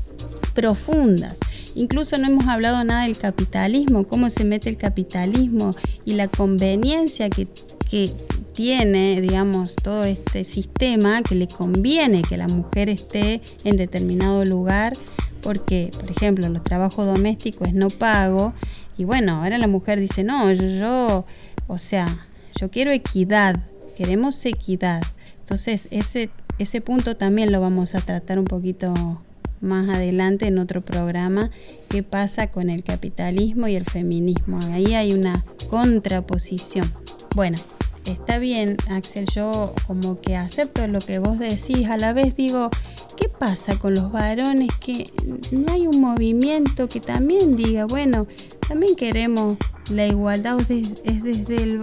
profundas. 0.53 1.39
Incluso 1.75 2.17
no 2.17 2.27
hemos 2.27 2.47
hablado 2.47 2.83
nada 2.83 3.03
del 3.03 3.17
capitalismo, 3.17 4.05
cómo 4.05 4.29
se 4.29 4.43
mete 4.43 4.69
el 4.69 4.77
capitalismo 4.77 5.75
y 6.05 6.13
la 6.13 6.27
conveniencia 6.27 7.29
que, 7.29 7.47
que 7.89 8.11
tiene, 8.53 9.19
digamos, 9.19 9.75
todo 9.75 10.03
este 10.03 10.43
sistema 10.43 11.23
que 11.23 11.33
le 11.33 11.47
conviene 11.47 12.21
que 12.21 12.37
la 12.37 12.47
mujer 12.47 12.89
esté 12.89 13.41
en 13.63 13.75
determinado 13.77 14.45
lugar, 14.45 14.93
porque, 15.41 15.89
por 15.99 16.11
ejemplo, 16.11 16.47
los 16.49 16.63
trabajos 16.63 17.07
domésticos 17.07 17.73
no 17.73 17.89
pago, 17.89 18.53
y 18.95 19.05
bueno, 19.05 19.41
ahora 19.41 19.57
la 19.57 19.67
mujer 19.67 19.99
dice, 19.99 20.23
no, 20.23 20.51
yo 20.53 21.25
o 21.67 21.77
sea, 21.77 22.27
yo 22.59 22.69
quiero 22.69 22.91
equidad, 22.91 23.55
queremos 23.95 24.45
equidad. 24.45 25.01
Entonces, 25.43 25.89
ese, 25.91 26.29
ese 26.57 26.79
punto 26.79 27.17
también 27.17 27.51
lo 27.51 27.59
vamos 27.59 27.95
a 27.95 28.01
tratar 28.01 28.39
un 28.39 28.45
poquito 28.45 29.21
más 29.59 29.89
adelante 29.89 30.47
en 30.47 30.57
otro 30.57 30.81
programa, 30.81 31.51
qué 31.89 32.01
pasa 32.01 32.47
con 32.47 32.69
el 32.69 32.83
capitalismo 32.83 33.67
y 33.67 33.75
el 33.75 33.85
feminismo. 33.85 34.59
Ahí 34.71 34.93
hay 34.93 35.13
una 35.13 35.43
contraposición. 35.69 36.89
Bueno, 37.35 37.57
está 38.05 38.37
bien, 38.37 38.77
Axel, 38.89 39.25
yo 39.33 39.73
como 39.85 40.21
que 40.21 40.35
acepto 40.37 40.87
lo 40.87 40.99
que 40.99 41.19
vos 41.19 41.39
decís, 41.39 41.87
a 41.89 41.97
la 41.97 42.13
vez 42.13 42.35
digo, 42.35 42.69
¿qué 43.17 43.27
pasa 43.27 43.77
con 43.77 43.95
los 43.95 44.11
varones? 44.11 44.69
Que 44.79 45.11
no 45.51 45.73
hay 45.73 45.87
un 45.87 45.99
movimiento 45.99 46.87
que 46.87 46.99
también 46.99 47.55
diga, 47.57 47.85
bueno, 47.85 48.27
también 48.67 48.95
queremos 48.95 49.57
la 49.91 50.07
igualdad 50.07 50.59
es 50.69 51.23
desde 51.23 51.79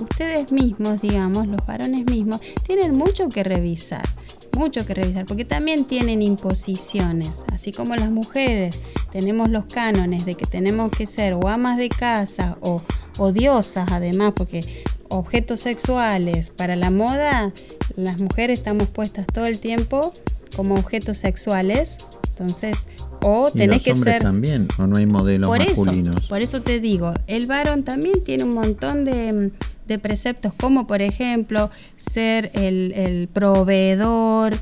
ustedes 0.00 0.52
mismos, 0.52 1.00
digamos, 1.00 1.46
los 1.46 1.64
varones 1.66 2.04
mismos, 2.06 2.40
tienen 2.66 2.96
mucho 2.96 3.28
que 3.28 3.44
revisar, 3.44 4.02
mucho 4.56 4.84
que 4.84 4.94
revisar, 4.94 5.26
porque 5.26 5.44
también 5.44 5.84
tienen 5.84 6.22
imposiciones, 6.22 7.44
así 7.52 7.72
como 7.72 7.94
las 7.96 8.10
mujeres 8.10 8.80
tenemos 9.12 9.48
los 9.50 9.66
cánones 9.66 10.24
de 10.24 10.34
que 10.34 10.46
tenemos 10.46 10.90
que 10.90 11.06
ser 11.06 11.34
o 11.34 11.48
amas 11.48 11.76
de 11.76 11.88
casa 11.88 12.58
o, 12.60 12.82
o 13.18 13.32
diosas 13.32 13.88
además, 13.90 14.32
porque 14.34 14.84
objetos 15.08 15.60
sexuales 15.60 16.50
para 16.50 16.76
la 16.76 16.90
moda, 16.90 17.52
las 17.96 18.20
mujeres 18.20 18.58
estamos 18.58 18.88
puestas 18.88 19.26
todo 19.26 19.46
el 19.46 19.60
tiempo 19.60 20.12
como 20.56 20.74
objetos 20.74 21.18
sexuales 21.18 21.98
entonces, 22.38 22.86
o 23.22 23.50
tenés 23.50 23.82
que 23.82 23.94
ser. 23.94 24.22
también, 24.22 24.68
o 24.78 24.86
no 24.86 24.96
hay 24.96 25.06
modelos 25.06 25.48
por 25.48 25.58
masculinos. 25.58 26.26
por 26.26 26.42
eso 26.42 26.62
te 26.62 26.80
digo, 26.80 27.12
el 27.26 27.46
varón 27.46 27.82
también 27.82 28.22
tiene 28.24 28.44
un 28.44 28.54
montón 28.54 29.04
de, 29.04 29.52
preceptos, 29.98 30.52
como 30.54 30.86
por 30.86 31.02
ejemplo, 31.02 31.70
ser 31.96 32.50
el, 32.54 33.28
proveedor, 33.32 34.54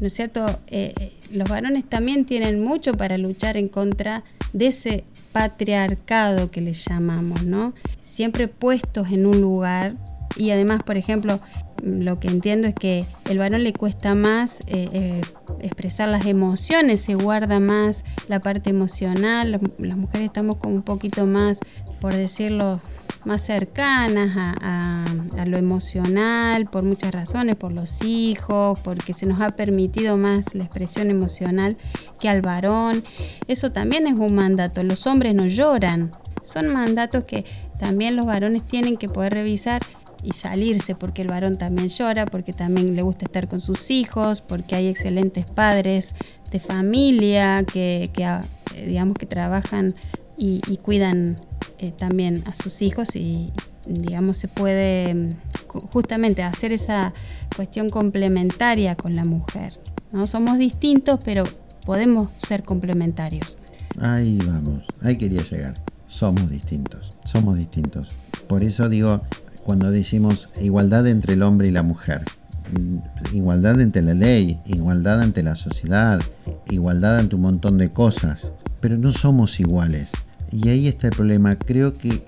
¿no 0.00 0.06
es 0.06 0.12
cierto? 0.12 0.46
Eh, 0.66 0.94
eh, 0.98 1.12
los 1.30 1.48
varones 1.48 1.84
también 1.84 2.24
tienen 2.24 2.62
mucho 2.62 2.92
para 2.94 3.18
luchar 3.18 3.56
en 3.56 3.68
contra 3.68 4.24
de 4.52 4.66
ese 4.68 5.04
patriarcado 5.32 6.50
que 6.50 6.60
le 6.60 6.74
llamamos, 6.74 7.44
¿no? 7.44 7.74
Siempre 8.00 8.46
puestos 8.46 9.10
en 9.10 9.26
un 9.26 9.40
lugar 9.40 9.96
y 10.36 10.50
además, 10.50 10.82
por 10.82 10.96
ejemplo, 10.96 11.40
lo 11.82 12.18
que 12.18 12.28
entiendo 12.28 12.68
es 12.68 12.74
que 12.74 13.04
el 13.28 13.38
varón 13.38 13.62
le 13.62 13.72
cuesta 13.72 14.14
más 14.14 14.60
eh, 14.66 14.88
eh, 14.92 15.20
expresar 15.60 16.08
las 16.08 16.26
emociones, 16.26 17.00
se 17.02 17.14
guarda 17.14 17.60
más 17.60 18.04
la 18.28 18.40
parte 18.40 18.70
emocional, 18.70 19.60
las 19.78 19.96
mujeres 19.96 20.26
estamos 20.26 20.56
como 20.56 20.76
un 20.76 20.82
poquito 20.82 21.26
más, 21.26 21.60
por 22.00 22.14
decirlo, 22.14 22.80
más 23.24 23.42
cercanas 23.42 24.36
a, 24.36 25.04
lo 25.46 25.58
emocional 25.58 26.66
por 26.66 26.84
muchas 26.84 27.12
razones, 27.12 27.56
por 27.56 27.72
los 27.72 28.02
hijos, 28.02 28.78
porque 28.80 29.12
se 29.12 29.26
nos 29.26 29.40
ha 29.40 29.50
permitido 29.50 30.16
más 30.16 30.54
la 30.54 30.64
expresión 30.64 31.10
emocional 31.10 31.76
que 32.18 32.28
al 32.30 32.40
varón. 32.40 33.04
Eso 33.46 33.70
también 33.70 34.06
es 34.06 34.18
un 34.18 34.34
mandato, 34.34 34.82
los 34.82 35.06
hombres 35.06 35.34
no 35.34 35.46
lloran, 35.46 36.10
son 36.42 36.72
mandatos 36.72 37.24
que 37.24 37.44
también 37.78 38.16
los 38.16 38.24
varones 38.24 38.64
tienen 38.64 38.96
que 38.96 39.08
poder 39.08 39.34
revisar 39.34 39.82
y 40.24 40.32
salirse, 40.32 40.94
porque 40.94 41.22
el 41.22 41.28
varón 41.28 41.56
también 41.56 41.88
llora, 41.88 42.26
porque 42.26 42.52
también 42.52 42.96
le 42.96 43.02
gusta 43.02 43.26
estar 43.26 43.48
con 43.48 43.60
sus 43.60 43.90
hijos, 43.90 44.40
porque 44.40 44.74
hay 44.74 44.88
excelentes 44.88 45.50
padres 45.50 46.14
de 46.50 46.58
familia 46.58 47.64
que, 47.64 48.10
ah, 48.24 48.40
eh, 48.74 48.86
digamos 48.86 49.16
que 49.16 49.26
trabajan 49.26 49.94
y, 50.36 50.60
cuidan 50.78 51.36
eh, 51.78 51.90
también 51.90 52.42
a 52.46 52.54
sus 52.54 52.82
hijos 52.82 53.14
y 53.14 53.52
digamos 53.86 54.36
se 54.36 54.48
puede 54.48 55.14
mm, 55.14 55.28
justamente 55.92 56.42
hacer 56.42 56.72
esa 56.72 57.12
cuestión 57.54 57.88
complementaria 57.88 58.96
con 58.96 59.14
la 59.14 59.24
mujer. 59.24 59.72
¿no? 60.12 60.26
Somos 60.26 60.58
distintos, 60.58 61.20
pero 61.24 61.44
podemos 61.84 62.28
ser 62.46 62.64
complementarios. 62.64 63.58
Ahí 64.00 64.38
vamos, 64.46 64.84
ahí 65.02 65.16
quería 65.16 65.42
llegar. 65.42 65.74
Somos 66.08 66.48
distintos, 66.50 67.18
somos 67.24 67.58
distintos. 67.58 68.14
Por 68.46 68.62
eso 68.62 68.88
digo, 68.88 69.22
cuando 69.64 69.90
decimos 69.90 70.48
igualdad 70.60 71.06
entre 71.06 71.34
el 71.34 71.42
hombre 71.42 71.68
y 71.68 71.72
la 71.72 71.82
mujer. 71.82 72.22
Igualdad 73.32 73.80
ante 73.80 74.02
la 74.02 74.14
ley, 74.14 74.60
igualdad 74.66 75.20
ante 75.22 75.42
la 75.42 75.56
sociedad, 75.56 76.20
igualdad 76.68 77.18
ante 77.18 77.36
un 77.36 77.42
montón 77.42 77.78
de 77.78 77.90
cosas, 77.90 78.52
pero 78.80 78.96
no 78.98 79.10
somos 79.10 79.58
iguales. 79.60 80.10
Y 80.52 80.68
ahí 80.68 80.86
está 80.86 81.08
el 81.08 81.14
problema. 81.14 81.56
Creo 81.56 81.96
que, 81.96 82.24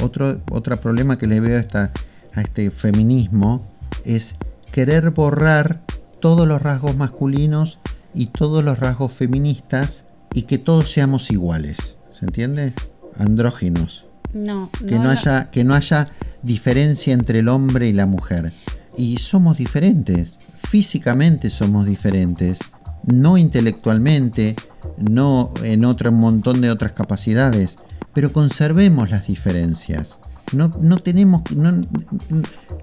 otro, 0.00 0.40
otro 0.50 0.80
problema 0.80 1.18
que 1.18 1.26
le 1.26 1.40
veo 1.40 1.62
a, 1.74 1.90
a 2.32 2.40
este 2.40 2.70
feminismo 2.70 3.66
es 4.04 4.36
querer 4.72 5.10
borrar 5.10 5.82
todos 6.20 6.48
los 6.48 6.62
rasgos 6.62 6.96
masculinos 6.96 7.78
y 8.14 8.26
todos 8.26 8.64
los 8.64 8.78
rasgos 8.78 9.12
feministas 9.12 10.04
y 10.32 10.42
que 10.42 10.58
todos 10.58 10.90
seamos 10.90 11.30
iguales. 11.30 11.96
¿Se 12.12 12.24
entiende? 12.24 12.72
Andróginos. 13.18 14.06
No, 14.34 14.68
Que 14.86 14.98
no, 14.98 15.10
haya, 15.10 15.50
que 15.50 15.62
no 15.62 15.74
haya 15.74 16.08
diferencia 16.42 17.14
entre 17.14 17.38
el 17.38 17.48
hombre 17.48 17.88
y 17.88 17.92
la 17.92 18.06
mujer. 18.06 18.52
Y 18.96 19.18
somos 19.18 19.56
diferentes. 19.56 20.38
Físicamente 20.68 21.50
somos 21.50 21.86
diferentes. 21.86 22.58
No 23.04 23.38
intelectualmente, 23.38 24.56
no 24.98 25.52
en 25.62 25.84
otro 25.84 26.10
montón 26.10 26.60
de 26.60 26.70
otras 26.70 26.92
capacidades. 26.92 27.76
Pero 28.12 28.32
conservemos 28.32 29.10
las 29.10 29.28
diferencias. 29.28 30.18
No, 30.52 30.70
no 30.80 30.98
tenemos 30.98 31.42
no, 31.56 31.70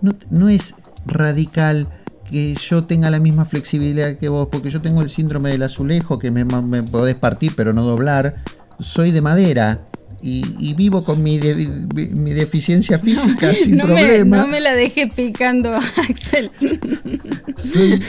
no, 0.02 0.14
no 0.30 0.50
es 0.50 0.76
radical 1.06 1.88
que 2.30 2.56
yo 2.56 2.82
tenga 2.82 3.10
la 3.10 3.20
misma 3.20 3.44
flexibilidad 3.46 4.16
que 4.16 4.30
vos, 4.30 4.48
porque 4.50 4.70
yo 4.70 4.82
tengo 4.82 5.02
el 5.02 5.10
síndrome 5.10 5.50
del 5.50 5.64
azulejo, 5.64 6.18
que 6.18 6.32
me, 6.32 6.46
me 6.46 6.84
podés 6.84 7.16
partir 7.16 7.54
pero 7.56 7.74
no 7.74 7.84
doblar. 7.84 8.36
Soy 8.80 9.12
de 9.12 9.22
madera, 9.22 9.82
y, 10.24 10.74
vivo 10.74 11.04
con 11.04 11.22
mi, 11.24 11.40
mi, 11.40 12.32
deficiencia 12.32 13.00
física 13.00 13.54
sin 13.56 13.78
problema. 13.78 14.38
no 14.38 14.48
me 14.48 14.60
la 14.60 14.76
deje 14.76 15.08
picando, 15.08 15.74
Axel. 16.10 16.52
Soy, 17.58 18.02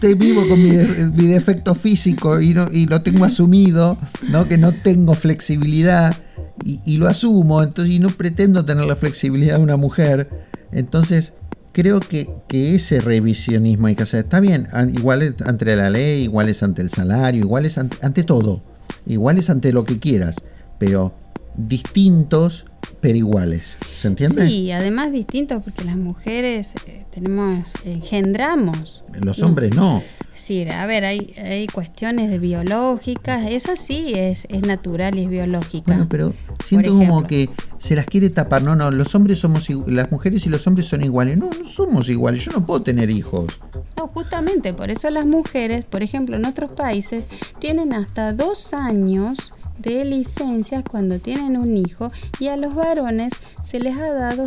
te 0.00 0.14
vivo 0.14 0.46
con 0.48 0.62
mi, 0.62 0.70
mi, 1.14 1.26
defecto 1.26 1.74
físico 1.74 2.40
y, 2.40 2.54
no, 2.54 2.66
y 2.72 2.86
lo 2.86 3.02
tengo 3.02 3.24
asumido, 3.24 3.98
¿no? 4.28 4.48
que 4.48 4.58
no 4.58 4.72
tengo 4.72 5.14
flexibilidad 5.14 6.16
y, 6.64 6.80
y, 6.84 6.96
lo 6.98 7.08
asumo, 7.08 7.62
entonces 7.62 7.94
y 7.94 7.98
no 7.98 8.08
pretendo 8.10 8.64
tener 8.64 8.86
la 8.86 8.96
flexibilidad 8.96 9.58
de 9.58 9.62
una 9.62 9.76
mujer. 9.76 10.28
Entonces, 10.72 11.34
creo 11.72 12.00
que, 12.00 12.28
que 12.48 12.74
ese 12.74 13.00
revisionismo 13.00 13.86
hay 13.86 13.94
que 13.94 14.02
hacer. 14.04 14.24
Está 14.24 14.40
bien, 14.40 14.68
igual 14.94 15.36
ante 15.44 15.76
la 15.76 15.90
ley, 15.90 16.24
iguales 16.24 16.62
ante 16.62 16.82
el 16.82 16.90
salario, 16.90 17.42
iguales 17.42 17.78
ante, 17.78 17.96
ante 18.02 18.24
todo, 18.24 18.62
iguales 19.06 19.50
ante 19.50 19.72
lo 19.72 19.84
que 19.84 19.98
quieras 19.98 20.36
pero 20.84 21.14
distintos 21.56 22.66
pero 23.00 23.16
iguales. 23.16 23.76
¿Se 23.96 24.08
entiende? 24.08 24.46
Sí, 24.46 24.70
además 24.72 25.12
distintos 25.12 25.62
porque 25.62 25.84
las 25.84 25.96
mujeres 25.96 26.72
eh, 26.86 27.04
tenemos, 27.10 27.72
engendramos. 27.84 29.04
Los 29.12 29.42
hombres 29.42 29.74
no. 29.74 30.02
Sí, 30.34 30.68
a 30.68 30.84
ver, 30.86 31.04
hay, 31.04 31.34
hay 31.38 31.66
cuestiones 31.68 32.28
de 32.28 32.38
biológicas, 32.38 33.44
esa 33.48 33.76
sí 33.76 34.12
es, 34.14 34.46
es 34.48 34.62
natural 34.62 35.16
y 35.18 35.24
es 35.24 35.30
biológica. 35.30 35.92
Bueno, 35.92 36.08
pero 36.08 36.34
siento 36.62 36.96
como 36.96 37.24
que 37.24 37.48
se 37.78 37.94
las 37.94 38.04
quiere 38.06 38.30
tapar. 38.30 38.62
No, 38.62 38.74
no, 38.74 38.90
los 38.90 39.14
hombres 39.14 39.38
somos 39.38 39.68
las 39.86 40.10
mujeres 40.10 40.44
y 40.46 40.48
los 40.48 40.66
hombres 40.66 40.86
son 40.86 41.04
iguales. 41.04 41.38
No, 41.38 41.50
no 41.50 41.64
somos 41.64 42.08
iguales, 42.08 42.44
yo 42.44 42.52
no 42.52 42.66
puedo 42.66 42.82
tener 42.82 43.10
hijos. 43.10 43.60
No, 43.96 44.08
justamente, 44.08 44.72
por 44.72 44.90
eso 44.90 45.08
las 45.10 45.24
mujeres, 45.24 45.84
por 45.84 46.02
ejemplo, 46.02 46.36
en 46.36 46.44
otros 46.46 46.72
países, 46.72 47.24
tienen 47.60 47.94
hasta 47.94 48.32
dos 48.32 48.74
años 48.74 49.52
de 49.78 50.04
licencias 50.04 50.84
cuando 50.88 51.18
tienen 51.18 51.56
un 51.56 51.76
hijo 51.76 52.08
y 52.38 52.48
a 52.48 52.56
los 52.56 52.74
varones 52.74 53.32
se 53.62 53.80
les 53.80 53.96
ha 53.96 54.12
dado 54.12 54.46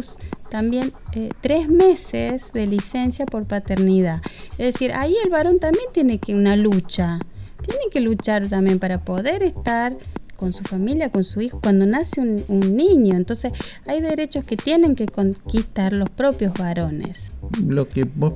también 0.50 0.94
eh, 1.14 1.30
tres 1.42 1.70
meses 1.70 2.52
de 2.54 2.68
licencia 2.68 3.26
por 3.26 3.46
paternidad. 3.46 4.22
Es 4.58 4.74
decir, 4.74 4.94
ahí 4.94 5.16
el 5.24 5.30
varón 5.30 5.60
también 5.60 5.86
tiene 5.92 6.20
que 6.20 6.34
una 6.34 6.56
lucha, 6.56 7.20
tiene 7.66 7.84
que 7.92 8.00
luchar 8.00 8.48
también 8.48 8.80
para 8.80 9.00
poder 9.00 9.44
estar 9.44 9.94
con 10.38 10.54
su 10.54 10.64
familia, 10.64 11.10
con 11.10 11.24
su 11.24 11.42
hijo, 11.42 11.60
cuando 11.60 11.86
nace 11.86 12.22
un, 12.22 12.78
niño. 12.78 13.18
Entonces 13.18 13.52
hay 13.88 14.02
derechos 14.02 14.46
que 14.46 14.56
tienen 14.56 14.96
que 14.96 15.08
conquistar 15.08 15.94
los 15.94 16.10
propios 16.10 16.54
varones. 16.54 17.30
Lo 17.66 17.90
que 17.90 18.06
vos 18.06 18.34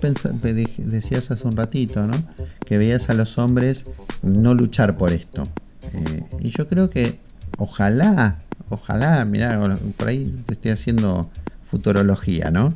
decías 0.78 1.32
hace 1.32 1.48
un 1.48 1.56
ratito, 1.56 2.06
¿no? 2.06 2.14
Que 2.66 2.78
veías 2.78 3.10
a 3.10 3.14
los 3.14 3.38
hombres 3.38 3.86
no 4.24 4.54
luchar 4.54 4.98
por 4.98 5.14
esto. 5.14 5.44
Eh, 5.94 6.24
y 6.40 6.50
yo 6.50 6.68
creo 6.68 6.90
que 6.90 7.20
ojalá, 7.58 8.42
ojalá, 8.70 9.26
mira, 9.26 9.60
por 9.98 10.08
ahí 10.08 10.24
te 10.46 10.54
estoy 10.54 10.72
haciendo 10.72 11.30
futurología, 11.64 12.52
¿no? 12.52 12.70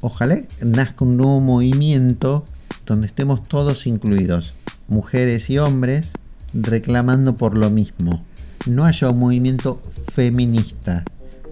Ojalá 0.00 0.40
nazca 0.60 1.04
un 1.04 1.16
nuevo 1.16 1.40
movimiento 1.40 2.44
donde 2.86 3.06
estemos 3.06 3.42
todos 3.42 3.86
incluidos, 3.86 4.54
mujeres 4.88 5.48
y 5.50 5.58
hombres, 5.58 6.12
reclamando 6.52 7.36
por 7.36 7.56
lo 7.56 7.70
mismo. 7.70 8.24
No 8.66 8.84
haya 8.84 9.10
un 9.10 9.18
movimiento 9.18 9.80
feminista, 10.12 11.04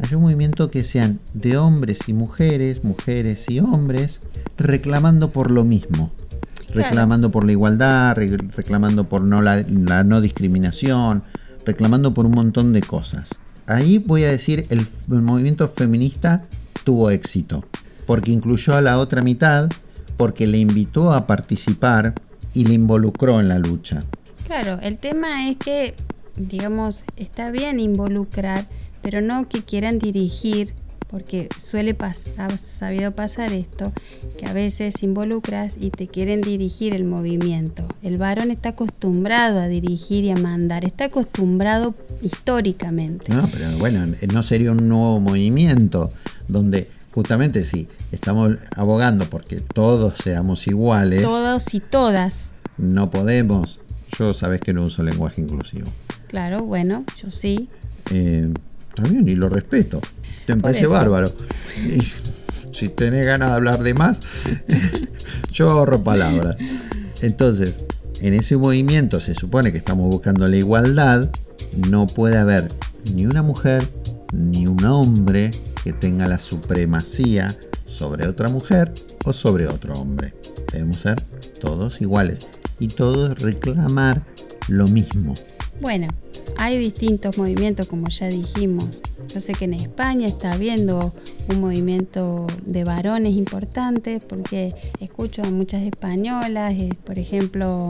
haya 0.03 0.17
un 0.17 0.25
movimiento 0.25 0.71
que 0.71 0.85
sean 0.85 1.21
de 1.35 1.57
hombres 1.57 2.09
y 2.09 2.13
mujeres, 2.13 2.85
mujeres 2.85 3.49
y 3.49 3.61
hombres, 3.61 4.21
reclamando 4.57 5.31
por 5.31 5.51
lo 5.51 5.65
mismo 5.65 6.11
reclamando 6.75 7.31
por 7.31 7.45
la 7.45 7.53
igualdad, 7.53 8.17
reclamando 8.17 9.09
por 9.09 9.23
no 9.23 9.43
la, 9.43 9.63
no 9.63 10.21
discriminación, 10.21 11.23
reclamando 11.65 12.15
por 12.15 12.27
un 12.27 12.33
montón 12.33 12.73
de 12.73 12.81
cosas. 12.81 13.31
Ahí 13.67 13.99
voy 13.99 14.25
a 14.25 14.31
decir, 14.31 14.67
el, 14.71 14.87
el 15.11 15.23
movimiento 15.23 15.69
feminista 15.69 16.45
tuvo 16.85 17.11
éxito, 17.11 17.65
porque 18.07 18.33
incluyó 18.33 18.75
a 18.75 18.81
la 18.81 18.99
otra 18.99 19.23
mitad, 19.23 19.69
porque 20.17 20.47
le 20.47 20.59
invitó 20.59 21.13
a 21.13 21.27
participar 21.27 22.15
y 22.53 22.65
le 22.65 22.75
involucró 22.75 23.41
en 23.41 23.49
la 23.49 23.59
lucha. 23.59 24.01
Claro, 24.47 24.81
el 24.83 24.99
tema 24.99 25.49
es 25.49 25.57
que, 25.57 25.95
digamos, 26.37 27.05
está 27.17 27.51
bien 27.51 27.79
involucrar, 27.79 28.67
pero 29.03 29.21
no 29.21 29.49
que 29.49 29.63
quieran 29.63 29.99
dirigir 29.99 30.75
porque 31.11 31.49
suele 31.59 31.93
pasar, 31.93 32.53
ha 32.53 32.57
sabido 32.57 33.11
pasar 33.13 33.53
esto, 33.53 33.93
que 34.39 34.47
a 34.47 34.53
veces 34.53 35.03
involucras 35.03 35.75
y 35.81 35.91
te 35.91 36.07
quieren 36.07 36.41
dirigir 36.41 36.95
el 36.95 37.05
movimiento. 37.05 37.85
El 38.03 38.17
varón 38.17 38.53
está 38.53 38.71
acostumbrado 38.71 39.61
a 39.61 39.67
dirigir 39.67 40.25
y 40.25 40.31
a 40.31 40.37
mandar, 40.37 40.85
está 40.85 41.07
acostumbrado 41.07 41.95
históricamente. 42.23 43.33
No, 43.33 43.49
pero 43.53 43.77
bueno, 43.79 44.05
no 44.33 44.43
sería 44.45 44.71
un 44.71 44.89
nuevo 44.89 45.19
movimiento 45.19 46.13
donde 46.47 46.89
justamente 47.13 47.65
sí, 47.65 47.89
estamos 48.13 48.53
abogando 48.77 49.27
porque 49.27 49.61
todos 49.61 50.17
seamos 50.19 50.67
iguales. 50.69 51.23
Todos 51.23 51.75
y 51.75 51.81
todas. 51.81 52.53
No 52.79 53.11
podemos. 53.11 53.81
Yo 54.17 54.33
sabes 54.33 54.61
que 54.61 54.73
no 54.73 54.85
uso 54.85 55.03
lenguaje 55.03 55.41
inclusivo. 55.41 55.91
Claro, 56.29 56.63
bueno, 56.63 57.05
yo 57.21 57.31
sí. 57.33 57.69
Eh, 58.13 58.53
también, 58.95 59.29
y 59.29 59.35
lo 59.35 59.49
respeto. 59.49 60.01
Te 60.47 60.57
parece 60.57 60.87
bárbaro. 60.87 61.31
si 62.73 62.89
tenés 62.89 63.27
ganas 63.27 63.51
de 63.51 63.55
hablar 63.55 63.83
de 63.83 63.95
más, 63.95 64.21
yo 65.53 65.71
ahorro 65.71 66.03
palabras. 66.03 66.57
Entonces, 67.23 67.81
en 68.21 68.35
ese 68.35 68.57
movimiento 68.57 69.21
se 69.21 69.35
supone 69.35 69.73
que 69.73 69.79
estamos 69.79 70.09
buscando 70.09 70.47
la 70.49 70.57
igualdad. 70.57 71.31
No 71.89 72.07
puede 72.07 72.39
haber 72.39 72.73
ni 73.15 73.27
una 73.27 73.43
mujer 73.43 73.87
ni 74.33 74.67
un 74.67 74.85
hombre 74.85 75.51
que 75.83 75.93
tenga 75.93 76.29
la 76.29 76.39
supremacía 76.39 77.49
sobre 77.87 78.29
otra 78.29 78.49
mujer 78.49 78.93
o 79.25 79.33
sobre 79.33 79.67
otro 79.67 79.95
hombre. 79.95 80.35
Debemos 80.73 80.99
ser 80.99 81.21
todos 81.61 82.01
iguales 82.01 82.49
y 82.79 82.89
todos 82.89 83.39
reclamar 83.39 84.23
lo 84.69 84.87
mismo. 84.89 85.35
Bueno, 85.81 86.09
hay 86.57 86.79
distintos 86.79 87.39
movimientos, 87.39 87.87
como 87.87 88.09
ya 88.09 88.29
dijimos. 88.29 89.03
Yo 89.33 89.41
sé 89.41 89.53
que 89.53 89.67
en 89.67 89.75
España 89.75 90.27
está 90.27 90.53
habiendo 90.53 91.15
un 91.49 91.61
movimiento 91.61 92.49
de 92.67 92.83
varones 92.83 93.35
importantes 93.35 94.25
porque 94.25 94.75
escucho 94.99 95.43
a 95.43 95.51
muchas 95.51 95.83
españolas, 95.83 96.73
eh, 96.73 96.91
por 97.05 97.19
ejemplo, 97.19 97.89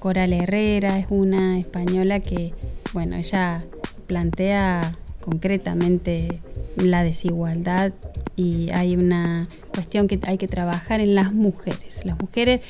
Coral 0.00 0.32
Herrera 0.32 0.98
es 0.98 1.06
una 1.10 1.60
española 1.60 2.18
que, 2.18 2.52
bueno, 2.92 3.16
ella 3.16 3.58
plantea 4.08 4.96
concretamente 5.20 6.40
la 6.76 7.04
desigualdad 7.04 7.92
y 8.34 8.70
hay 8.70 8.96
una 8.96 9.46
cuestión 9.72 10.08
que 10.08 10.18
hay 10.24 10.36
que 10.36 10.48
trabajar 10.48 11.00
en 11.00 11.14
las 11.14 11.32
mujeres. 11.32 12.04
Las 12.04 12.18
mujeres 12.18 12.60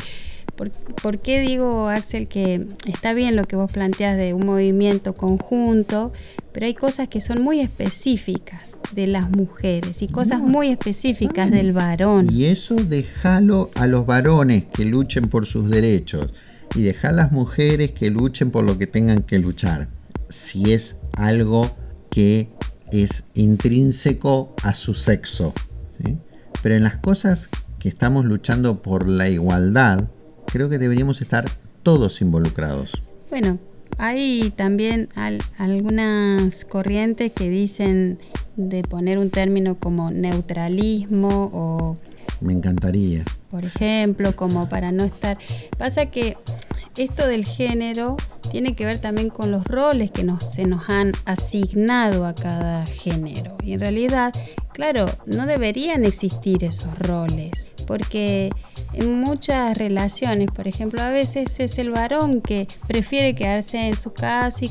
¿Por, 1.03 1.19
qué 1.19 1.41
digo, 1.41 1.89
Axel, 1.89 2.29
que 2.29 2.67
está 2.87 3.15
bien 3.15 3.37
lo 3.37 3.45
que 3.45 3.57
vos 3.57 3.73
planteas 3.73 4.19
de 4.19 4.35
un 4.35 4.47
movimiento 4.47 5.15
conjunto, 5.15 6.13
pero 6.53 6.67
hay 6.67 6.75
cosas 6.75 7.09
que 7.09 7.21
son 7.21 7.43
muy 7.43 7.61
específicas 7.61 8.77
de 8.95 9.07
las 9.07 9.31
mujeres 9.31 10.03
y 10.03 10.09
cosas 10.09 10.41
muy 10.41 10.69
específicas 10.69 11.51
del 11.51 11.73
varón? 11.73 12.29
Y 12.33 12.45
eso 12.45 12.75
déjalo 12.77 13.71
a 13.75 13.87
los 13.87 14.07
varones 14.07 14.65
que 14.65 14.85
luchen 14.85 15.29
por 15.29 15.47
sus 15.47 15.71
derechos 15.71 16.31
y 16.75 16.83
deja 16.83 17.09
a 17.09 17.13
las 17.13 17.33
mujeres 17.33 17.93
que 17.93 18.11
luchen 18.11 18.51
por 18.51 18.65
lo 18.65 18.79
que 18.79 18.87
tengan 18.87 19.23
que 19.23 19.39
luchar. 19.39 19.89
Si 20.29 20.73
es 20.73 20.97
algo 21.17 21.75
que 22.11 22.49
es 22.93 23.25
intrínseco 23.35 24.55
a 24.63 24.75
su 24.75 24.95
sexo. 24.95 25.55
Pero 26.63 26.75
en 26.77 26.83
las 26.83 26.97
cosas 26.97 27.49
que 27.79 27.89
estamos 27.89 28.25
luchando 28.25 28.83
por 28.83 29.09
la 29.09 29.29
igualdad, 29.29 30.05
creo 30.47 30.69
que 30.69 30.79
deberíamos 30.79 31.21
estar 31.21 31.47
todos 31.83 32.21
involucrados. 32.21 33.03
Bueno, 33.31 33.59
hay 33.99 34.53
también 34.57 35.09
algunas 35.59 36.65
corrientes 36.65 37.33
que 37.33 37.49
dicen 37.49 38.19
de 38.57 38.83
poner 38.83 39.19
un 39.19 39.31
término 39.31 39.77
como 39.77 40.11
neutralismo 40.11 41.51
o... 41.53 41.97
Me 42.41 42.53
encantaría. 42.53 43.25
Por 43.51 43.65
ejemplo, 43.65 44.35
como 44.35 44.69
para 44.69 44.93
no 44.93 45.05
estar... 45.05 45.39
Pasa 45.79 46.07
que 46.07 46.37
esto 46.97 47.27
del 47.27 47.45
género 47.45 48.17
tiene 48.51 48.75
que 48.75 48.85
ver 48.85 48.99
también 48.99 49.31
con 49.31 49.51
los 49.51 49.65
roles 49.65 50.11
que 50.11 50.25
nos, 50.25 50.53
se 50.53 50.67
nos 50.67 50.89
han 50.91 51.13
asignado 51.25 52.27
a 52.27 52.35
cada 52.35 52.85
género. 52.87 53.57
Y 53.63 53.73
en 53.73 53.81
realidad, 53.81 54.33
claro, 54.73 55.07
no 55.27 55.47
deberían 55.47 56.05
existir 56.05 56.65
esos 56.65 56.99
roles, 56.99 57.71
porque 57.87 58.51
en 58.95 59.21
muchas 59.21 59.77
relaciones, 59.79 60.51
por 60.51 60.69
ejemplo, 60.69 61.03
a 61.03 61.11
veces 61.11 61.59
es 61.61 61.79
el 61.79 61.91
varón 61.91 62.41
que 62.41 62.69
prefiere 62.87 63.35
quedarse 63.35 63.89
en 63.89 63.97
su 63.97 64.13
casa 64.13 64.65
y, 64.65 64.69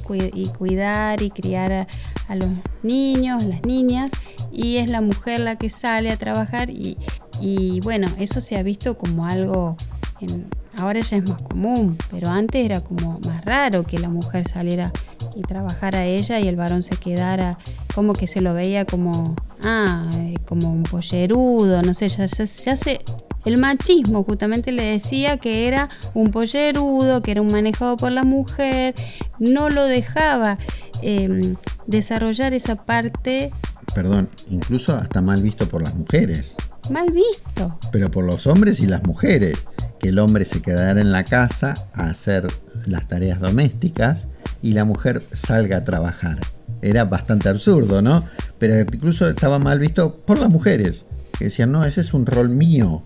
cuidar 0.48 1.22
y 1.22 1.30
criar 1.30 1.88
a, 2.28 2.36
los 2.36 2.50
niños, 2.84 3.44
las 3.44 3.64
niñas, 3.64 4.12
y 4.52 4.78
es 4.78 4.90
la 4.90 5.02
mujer 5.02 5.40
la 5.40 5.58
que 5.58 5.70
sale 5.70 6.12
a 6.12 6.18
trabajar 6.18 6.70
y, 6.70 6.98
y 7.42 7.80
bueno, 7.82 8.08
eso 8.20 8.42
se 8.42 8.58
ha 8.58 8.64
visto 8.64 8.98
como 8.98 9.26
algo 9.26 9.76
en, 10.22 10.48
Ahora 10.78 11.02
ya 11.02 11.18
es 11.18 11.30
más 11.30 11.42
común, 11.42 11.98
pero 12.10 12.30
antes 12.30 12.66
era 12.66 12.82
como 12.82 13.20
más 13.26 13.44
raro 13.44 13.84
que 13.84 14.00
la 14.00 14.10
mujer 14.10 14.48
saliera 14.48 14.92
y 15.36 15.42
trabajara 15.42 16.06
ella 16.06 16.40
y 16.40 16.48
el 16.48 16.56
varón 16.56 16.82
se 16.82 16.96
quedara, 16.96 17.58
como 17.94 18.14
que 18.14 18.26
se 18.26 18.42
lo 18.42 18.54
veía 18.54 18.86
como, 18.86 19.36
ah, 19.64 20.10
eh, 20.16 20.36
como 20.48 20.72
un 20.72 20.84
pollerudo, 20.84 21.82
no 21.82 21.94
sé, 21.94 22.08
ya, 22.08 22.26
ya, 22.26 22.76
se... 22.76 23.02
El 23.46 23.58
machismo 23.58 24.24
justamente 24.24 24.72
le 24.72 24.84
decía 24.84 25.38
que 25.38 25.68
era 25.68 25.90
un 26.14 26.32
pollerudo, 26.32 27.22
que 27.22 27.32
era 27.32 27.42
un 27.42 27.52
manejado 27.52 27.98
por 27.98 28.12
la 28.12 28.24
mujer, 28.24 28.94
no 29.40 29.70
lo 29.70 29.86
dejaba 29.86 30.58
em, 31.02 31.56
desarrollar 31.88 32.54
esa 32.54 32.76
parte. 32.76 33.52
Perdón, 33.96 34.30
incluso 34.50 34.96
hasta 34.96 35.22
mal 35.22 35.42
visto 35.42 35.68
por 35.68 35.82
las 35.82 35.96
mujeres. 35.96 36.56
Mal 36.92 37.12
visto. 37.12 37.80
Pero 37.92 38.12
por 38.12 38.26
los 38.26 38.48
hombres 38.48 38.80
y 38.80 38.88
las 38.88 39.04
mujeres 39.04 39.58
que 40.00 40.10
el 40.10 40.20
hombre 40.20 40.46
se 40.46 40.62
quedara 40.62 41.00
en 41.00 41.12
la 41.12 41.24
casa 41.24 41.74
a 41.94 42.10
hacer 42.10 42.48
las 42.88 43.08
tareas 43.08 43.40
domésticas 43.40 44.28
y 44.62 44.74
la 44.74 44.86
mujer 44.86 45.24
salga 45.32 45.78
a 45.78 45.84
trabajar. 45.84 46.40
Era 46.82 47.06
bastante 47.06 47.50
absurdo, 47.50 48.02
¿no? 48.02 48.26
Pero 48.58 48.80
incluso 48.80 49.28
estaba 49.28 49.60
mal 49.60 49.80
visto 49.80 50.16
por 50.16 50.40
las 50.40 50.50
mujeres, 50.50 51.06
que 51.42 51.46
decían, 51.46 51.72
no, 51.72 51.84
ese 51.84 52.02
es 52.02 52.14
un 52.14 52.26
rol 52.26 52.50
mío. 52.50 53.04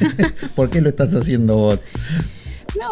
¿Por 0.54 0.70
qué 0.70 0.80
lo 0.80 0.88
estás 0.88 1.14
haciendo 1.14 1.56
vos? 1.56 1.80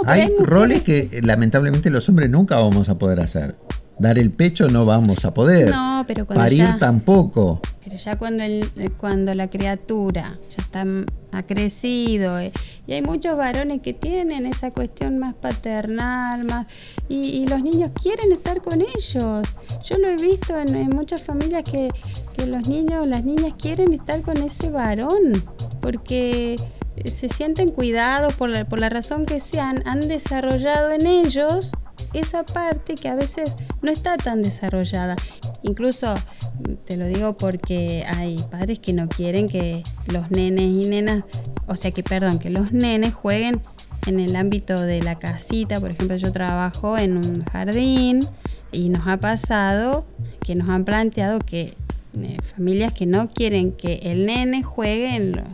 hay, 0.07 0.23
hay 0.23 0.33
roles 0.39 0.83
que 0.83 1.21
lamentablemente 1.23 1.91
los 1.91 2.09
hombres 2.09 2.31
nunca 2.31 2.57
vamos 2.59 2.89
a 2.89 2.99
poder 2.99 3.21
hacer. 3.21 3.57
Dar 3.99 4.19
el 4.19 4.31
pecho 4.31 4.69
no 4.69 4.85
vamos 4.85 5.25
a 5.25 5.35
poder. 5.35 5.71
No, 5.71 6.05
pero 6.07 6.27
Parir 6.27 6.67
tampoco. 6.79 7.61
Pero 7.85 7.97
ya 7.97 8.17
cuando, 8.17 8.43
el, 8.43 8.69
cuando 8.97 9.35
la 9.35 9.49
criatura 9.49 10.39
ya 10.49 10.63
está, 10.63 10.85
ha 11.31 11.43
crecido, 11.45 12.39
eh, 12.39 12.53
y 12.87 12.95
hay 12.95 13.03
muchos 13.03 13.37
varones 13.37 13.83
que 13.83 13.93
tienen 13.93 14.47
esa 14.47 14.71
cuestión 14.71 15.19
más 15.19 15.35
paternal, 15.35 16.45
más 16.45 16.67
y, 17.09 17.47
los 17.47 17.63
niños 17.63 17.91
quieren 18.01 18.33
estar 18.33 18.63
con 18.63 18.81
ellos. 18.81 19.49
Yo 19.85 19.99
lo 19.99 20.09
he 20.09 20.17
visto 20.17 20.59
en, 20.59 20.91
muchas 20.91 21.23
familias 21.23 21.65
que, 21.65 21.89
que 22.33 22.47
los 22.47 22.69
niños, 22.69 23.07
las 23.07 23.25
niñas 23.25 23.55
quieren 23.59 23.93
estar 23.93 24.23
con 24.23 24.39
ese 24.39 24.71
varón, 24.71 25.45
porque 25.81 26.57
se 27.05 27.29
sienten 27.29 27.69
cuidados 27.69 28.35
por 28.35 28.49
la, 28.49 28.65
por 28.65 28.79
la 28.79 28.89
razón 28.89 29.27
que 29.27 29.41
sean, 29.41 29.83
han 29.87 30.01
desarrollado 30.09 30.91
en 30.91 31.07
ellos 31.07 31.73
esa 32.13 32.45
parte 32.45 32.95
que 32.95 33.09
a 33.09 33.15
veces 33.15 33.55
no 33.81 33.91
está 33.91 34.17
tan 34.17 34.43
desarrollada. 34.43 35.17
Incluso 35.63 36.15
te 36.87 36.97
lo 36.97 37.07
digo 37.07 37.37
porque 37.37 38.05
hay 38.07 38.37
padres 38.51 38.79
que 38.79 38.93
no 38.93 39.09
quieren 39.09 39.49
que 39.49 39.83
los 40.07 40.31
nenes 40.31 40.65
y 40.65 40.89
nenas, 40.89 41.25
o 41.67 41.77
sea 41.77 41.91
que 41.91 42.03
perdón, 42.03 42.39
que 42.39 42.51
los 42.51 42.73
nenes 42.73 43.15
jueguen 43.15 43.61
en 44.07 44.21
el 44.21 44.37
ámbito 44.37 44.81
de 44.81 45.03
la 45.03 45.19
casita. 45.19 45.81
Por 45.81 45.91
ejemplo, 45.91 46.17
yo 46.17 46.33
trabajo 46.33 46.99
en 46.99 47.17
un 47.17 47.45
jardín 47.45 48.21
y 48.73 48.89
nos 48.89 49.07
ha 49.07 49.19
pasado 49.19 50.05
que 50.41 50.55
nos 50.55 50.69
han 50.69 50.85
planteado 50.85 51.39
que 51.39 51.77
eh, 52.21 52.37
familias 52.55 52.93
que 52.93 53.07
no 53.07 53.29
quieren 53.29 53.73
que 53.73 54.01
el 54.03 54.27
nene 54.27 54.63
juegue 54.63 55.17
en, 55.17 55.33
los 55.33 55.47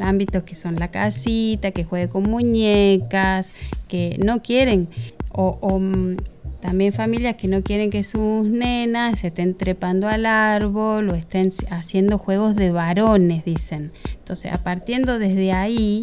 ámbitos 0.00 0.42
que 0.42 0.54
son 0.54 0.76
la 0.76 0.90
casita, 0.90 1.70
que 1.72 1.84
juegue 1.84 2.08
con 2.08 2.22
muñecas, 2.22 3.52
que 3.88 4.18
no 4.24 4.40
quieren 4.42 4.88
o, 5.30 5.78
mm, 5.78 6.16
también 6.60 6.92
familias 6.92 7.36
que 7.36 7.46
no 7.46 7.62
quieren 7.62 7.90
que 7.90 8.02
sus 8.02 8.46
nenas 8.46 9.20
se 9.20 9.28
estén 9.28 9.54
trepando 9.54 10.08
al 10.08 10.26
árbol 10.26 11.10
o 11.10 11.14
estén 11.14 11.52
haciendo 11.70 12.18
juegos 12.18 12.56
de 12.56 12.72
varones, 12.72 13.44
dicen. 13.44 13.92
Entonces, 14.14 14.50
partiendo 14.58 15.18
desde 15.18 15.52
ahí, 15.52 16.00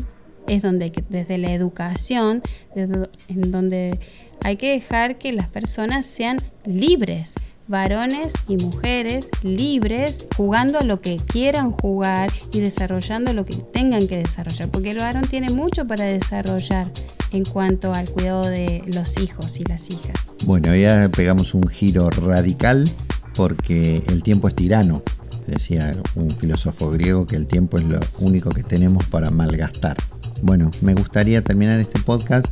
es 0.47 0.61
donde 0.61 0.93
desde 1.09 1.37
la 1.37 1.51
educación, 1.51 2.41
en 2.75 3.51
donde 3.51 3.99
hay 4.43 4.55
que 4.57 4.71
dejar 4.71 5.17
que 5.17 5.33
las 5.33 5.49
personas 5.49 6.05
sean 6.05 6.37
libres, 6.63 7.33
varones 7.67 8.33
y 8.47 8.57
mujeres 8.57 9.29
libres, 9.43 10.25
jugando 10.35 10.79
a 10.79 10.83
lo 10.83 11.01
que 11.01 11.17
quieran 11.17 11.71
jugar 11.71 12.31
y 12.51 12.59
desarrollando 12.59 13.33
lo 13.33 13.45
que 13.45 13.55
tengan 13.55 14.07
que 14.07 14.17
desarrollar, 14.17 14.69
porque 14.69 14.91
el 14.91 14.97
varón 14.97 15.23
tiene 15.23 15.51
mucho 15.51 15.85
para 15.85 16.05
desarrollar 16.05 16.91
en 17.31 17.43
cuanto 17.43 17.93
al 17.93 18.09
cuidado 18.09 18.43
de 18.43 18.83
los 18.93 19.17
hijos 19.17 19.59
y 19.59 19.63
las 19.63 19.89
hijas. 19.89 20.15
Bueno, 20.45 20.75
ya 20.75 21.09
pegamos 21.09 21.53
un 21.53 21.67
giro 21.67 22.09
radical 22.09 22.89
porque 23.35 24.03
el 24.07 24.23
tiempo 24.23 24.47
es 24.47 24.55
tirano. 24.55 25.01
Decía 25.47 25.95
un 26.15 26.31
filósofo 26.31 26.89
griego 26.89 27.27
que 27.27 27.35
el 27.35 27.45
tiempo 27.45 27.77
es 27.77 27.83
lo 27.83 27.99
único 28.19 28.49
que 28.51 28.63
tenemos 28.63 29.05
para 29.05 29.29
malgastar. 29.29 29.97
Bueno, 30.41 30.71
me 30.81 30.93
gustaría 30.93 31.43
terminar 31.43 31.79
este 31.79 31.99
podcast 31.99 32.47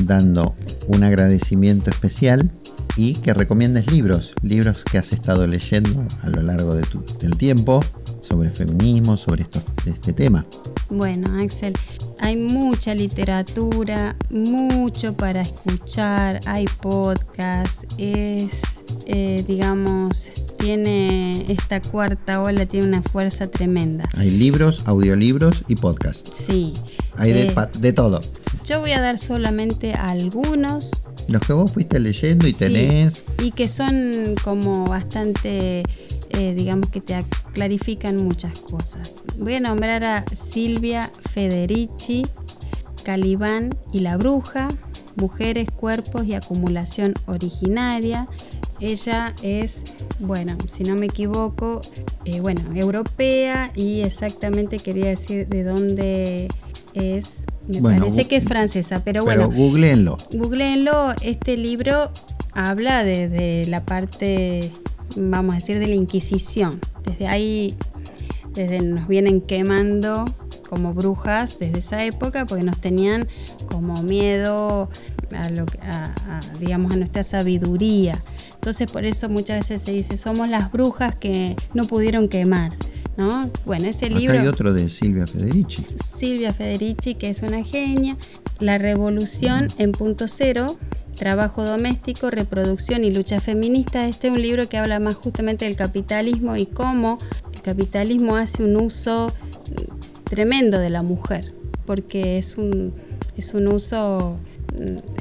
dando 0.00 0.54
un 0.86 1.04
agradecimiento 1.04 1.90
especial 1.90 2.50
y 2.96 3.12
que 3.14 3.34
recomiendes 3.34 3.90
libros, 3.90 4.34
libros 4.42 4.82
que 4.90 4.98
has 4.98 5.12
estado 5.12 5.46
leyendo 5.46 6.04
a 6.22 6.28
lo 6.30 6.42
largo 6.42 6.74
de 6.74 6.86
del 7.20 7.36
tiempo 7.36 7.84
sobre 8.20 8.50
feminismo, 8.50 9.16
sobre 9.16 9.42
esto, 9.42 9.62
este 9.84 10.12
tema. 10.12 10.46
Bueno, 10.88 11.40
Axel, 11.40 11.74
hay 12.18 12.36
mucha 12.36 12.94
literatura, 12.94 14.16
mucho 14.30 15.14
para 15.14 15.42
escuchar, 15.42 16.40
hay 16.46 16.66
podcast, 16.80 17.84
es, 17.98 18.62
eh, 19.06 19.44
digamos, 19.46 20.30
tiene 20.58 21.52
esta 21.52 21.80
cuarta 21.80 22.42
ola, 22.42 22.66
tiene 22.66 22.88
una 22.88 23.02
fuerza 23.02 23.48
tremenda. 23.48 24.08
Hay 24.16 24.30
libros, 24.30 24.86
audiolibros 24.86 25.64
y 25.68 25.76
podcast. 25.76 26.28
Sí. 26.28 26.72
Hay 27.16 27.32
de, 27.32 27.46
eh, 27.48 27.54
de 27.78 27.92
todo. 27.92 28.20
Yo 28.64 28.80
voy 28.80 28.92
a 28.92 29.00
dar 29.00 29.18
solamente 29.18 29.94
algunos 29.94 30.90
los 31.28 31.40
que 31.42 31.52
vos 31.52 31.72
fuiste 31.72 31.98
leyendo 32.00 32.46
y 32.46 32.52
tenés. 32.52 33.24
Y 33.42 33.50
que 33.50 33.68
son 33.68 34.34
como 34.44 34.84
bastante, 34.86 35.82
eh, 36.30 36.54
digamos 36.56 36.90
que 36.90 37.00
te 37.00 37.24
clarifican 37.52 38.16
muchas 38.16 38.60
cosas. 38.60 39.20
Voy 39.38 39.54
a 39.54 39.60
nombrar 39.60 40.04
a 40.04 40.24
Silvia 40.34 41.10
Federici, 41.32 42.26
Calibán 43.04 43.76
y 43.92 44.00
la 44.00 44.16
Bruja, 44.16 44.68
Mujeres, 45.16 45.68
Cuerpos 45.70 46.24
y 46.26 46.34
Acumulación 46.34 47.14
Originaria. 47.26 48.28
Ella 48.80 49.34
es, 49.42 49.82
bueno, 50.20 50.58
si 50.68 50.84
no 50.84 50.96
me 50.96 51.06
equivoco, 51.06 51.80
eh, 52.26 52.40
bueno, 52.40 52.62
europea 52.74 53.72
y 53.74 54.02
exactamente 54.02 54.76
quería 54.76 55.06
decir 55.06 55.48
de 55.48 55.64
dónde 55.64 56.48
es 56.92 57.46
me 57.68 57.80
parece 57.80 58.24
que 58.26 58.36
es 58.36 58.44
francesa, 58.44 59.02
pero, 59.04 59.24
pero 59.24 59.48
bueno. 59.48 59.50
Googleenlo. 59.50 60.18
Googleenlo. 60.32 61.14
Este 61.22 61.56
libro 61.56 62.10
habla 62.52 63.04
desde 63.04 63.66
la 63.66 63.84
parte, 63.84 64.70
vamos 65.16 65.54
a 65.54 65.58
decir, 65.58 65.78
de 65.78 65.88
la 65.88 65.94
Inquisición. 65.94 66.80
Desde 67.04 67.26
ahí, 67.26 67.76
desde 68.54 68.80
nos 68.80 69.08
vienen 69.08 69.40
quemando 69.40 70.24
como 70.68 70.94
brujas 70.94 71.58
desde 71.58 71.78
esa 71.78 72.04
época 72.04 72.44
porque 72.46 72.64
nos 72.64 72.78
tenían 72.78 73.28
como 73.70 74.02
miedo 74.02 74.88
a, 75.32 75.50
lo, 75.50 75.64
a, 75.82 76.40
digamos 76.58 76.92
a 76.92 76.96
nuestra 76.96 77.22
sabiduría 77.22 78.24
entonces 78.54 78.90
por 78.90 79.04
eso 79.04 79.28
muchas 79.28 79.60
veces 79.60 79.82
se 79.82 79.92
dice 79.92 80.16
somos 80.16 80.48
las 80.48 80.72
brujas 80.72 81.14
que 81.14 81.54
no 81.72 81.84
pudieron 81.84 82.28
quemar 82.28 82.72
¿no? 83.16 83.50
Bueno, 83.64 83.86
ese 83.86 84.10
libro... 84.10 84.38
Hay 84.38 84.46
otro 84.46 84.72
de 84.72 84.88
Silvia 84.88 85.26
Federici. 85.26 85.84
Silvia 86.02 86.52
Federici, 86.52 87.14
que 87.14 87.30
es 87.30 87.42
una 87.42 87.62
genia. 87.64 88.16
La 88.60 88.78
revolución 88.78 89.68
en 89.78 89.92
punto 89.92 90.28
cero, 90.28 90.66
trabajo 91.16 91.64
doméstico, 91.64 92.30
reproducción 92.30 93.04
y 93.04 93.12
lucha 93.12 93.40
feminista. 93.40 94.06
Este 94.06 94.28
es 94.28 94.32
un 94.32 94.42
libro 94.42 94.68
que 94.68 94.78
habla 94.78 95.00
más 95.00 95.16
justamente 95.16 95.64
del 95.64 95.76
capitalismo 95.76 96.56
y 96.56 96.66
cómo 96.66 97.18
el 97.52 97.62
capitalismo 97.62 98.36
hace 98.36 98.62
un 98.62 98.76
uso 98.76 99.28
tremendo 100.24 100.78
de 100.78 100.90
la 100.90 101.02
mujer, 101.02 101.52
porque 101.86 102.38
es 102.38 102.58
un, 102.58 102.92
es 103.36 103.54
un 103.54 103.68
uso 103.68 104.38
mm, 104.38 104.55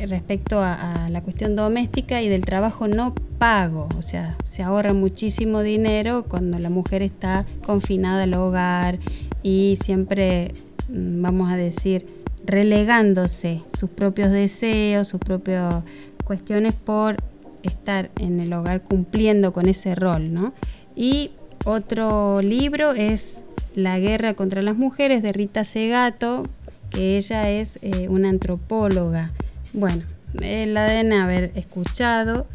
respecto 0.08 0.60
a, 0.60 1.06
a, 1.06 1.10
la 1.10 1.22
cuestión 1.22 1.56
doméstica 1.56 2.22
y 2.22 2.30
del 2.30 2.44
trabajo 2.46 2.88
no 2.88 3.16
pago, 3.40 3.88
o 3.98 4.02
sea, 4.02 4.36
se 4.44 4.64
ahorra 4.64 4.94
muchísimo 4.94 5.62
dinero 5.62 6.26
cuando 6.28 6.60
la 6.60 6.70
mujer 6.70 7.02
está 7.02 7.46
confinada 7.66 8.24
al 8.24 8.34
hogar 8.34 9.00
y 9.44 9.78
siempre, 9.82 10.54
mm, 10.90 11.22
vamos 11.22 11.52
a 11.52 11.56
decir, 11.56 12.06
relegándose 12.46 13.62
sus 13.78 13.90
propios 13.90 14.32
deseos, 14.32 15.08
sus 15.08 15.20
propias 15.20 15.84
cuestiones 16.24 16.74
por 16.74 17.18
estar 17.64 18.12
en 18.20 18.40
el 18.40 18.54
hogar 18.54 18.82
cumpliendo 18.82 19.54
con 19.54 19.68
ese 19.68 19.96
rol, 19.96 20.34
¿no? 20.34 20.54
Y 20.96 21.32
otro 21.66 22.42
libro 22.42 22.92
es 22.92 23.42
La 23.76 24.00
guerra 24.00 24.34
contra 24.34 24.62
las 24.62 24.78
mujeres 24.78 25.24
de 25.24 25.34
Rita 25.34 25.64
Segato, 25.64 26.48
que 26.90 27.18
ella 27.18 27.50
es 27.50 27.80
eh, 27.82 28.08
una 28.10 28.30
antropóloga. 28.30 29.32
Bueno, 29.76 30.04
eh, 30.42 30.66
la 30.68 30.86
deben 30.86 31.12
haber 31.12 31.52
escuchado. 31.56 32.48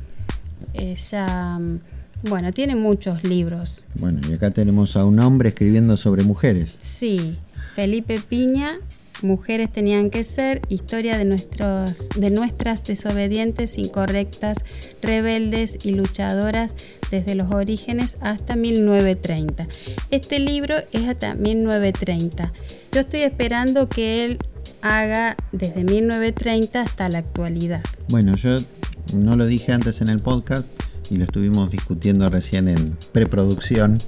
Ella, 0.72 1.58
mm, 1.58 1.80
bueno, 2.30 2.50
tiene 2.52 2.76
muchos 2.76 3.22
libros. 3.24 3.84
Bueno, 3.94 4.20
y 4.26 4.32
acá 4.32 4.50
tenemos 4.52 4.96
a 4.96 5.04
un 5.04 5.20
hombre 5.20 5.50
escribiendo 5.50 5.98
sobre 5.98 6.24
mujeres. 6.24 6.74
Sí, 6.78 7.36
Felipe 7.74 8.18
Piña 8.20 8.78
mujeres 9.22 9.70
tenían 9.70 10.10
que 10.10 10.24
ser, 10.24 10.62
historia 10.68 11.18
de, 11.18 11.24
nuestros, 11.24 12.08
de 12.16 12.30
nuestras 12.30 12.84
desobedientes, 12.84 13.78
incorrectas, 13.78 14.64
rebeldes 15.02 15.78
y 15.84 15.92
luchadoras 15.92 16.74
desde 17.10 17.34
los 17.34 17.50
orígenes 17.52 18.16
hasta 18.20 18.56
1930. 18.56 19.66
Este 20.10 20.38
libro 20.38 20.76
es 20.92 21.08
hasta 21.08 21.34
1930. 21.34 22.52
Yo 22.92 23.00
estoy 23.00 23.20
esperando 23.20 23.88
que 23.88 24.24
él 24.24 24.38
haga 24.82 25.36
desde 25.52 25.84
1930 25.84 26.80
hasta 26.80 27.08
la 27.08 27.18
actualidad. 27.18 27.82
Bueno, 28.08 28.36
yo 28.36 28.58
no 29.14 29.36
lo 29.36 29.46
dije 29.46 29.72
antes 29.72 30.00
en 30.00 30.08
el 30.08 30.20
podcast 30.20 30.68
y 31.10 31.16
lo 31.16 31.24
estuvimos 31.24 31.70
discutiendo 31.70 32.28
recién 32.30 32.68
en 32.68 32.96
preproducción. 33.12 33.98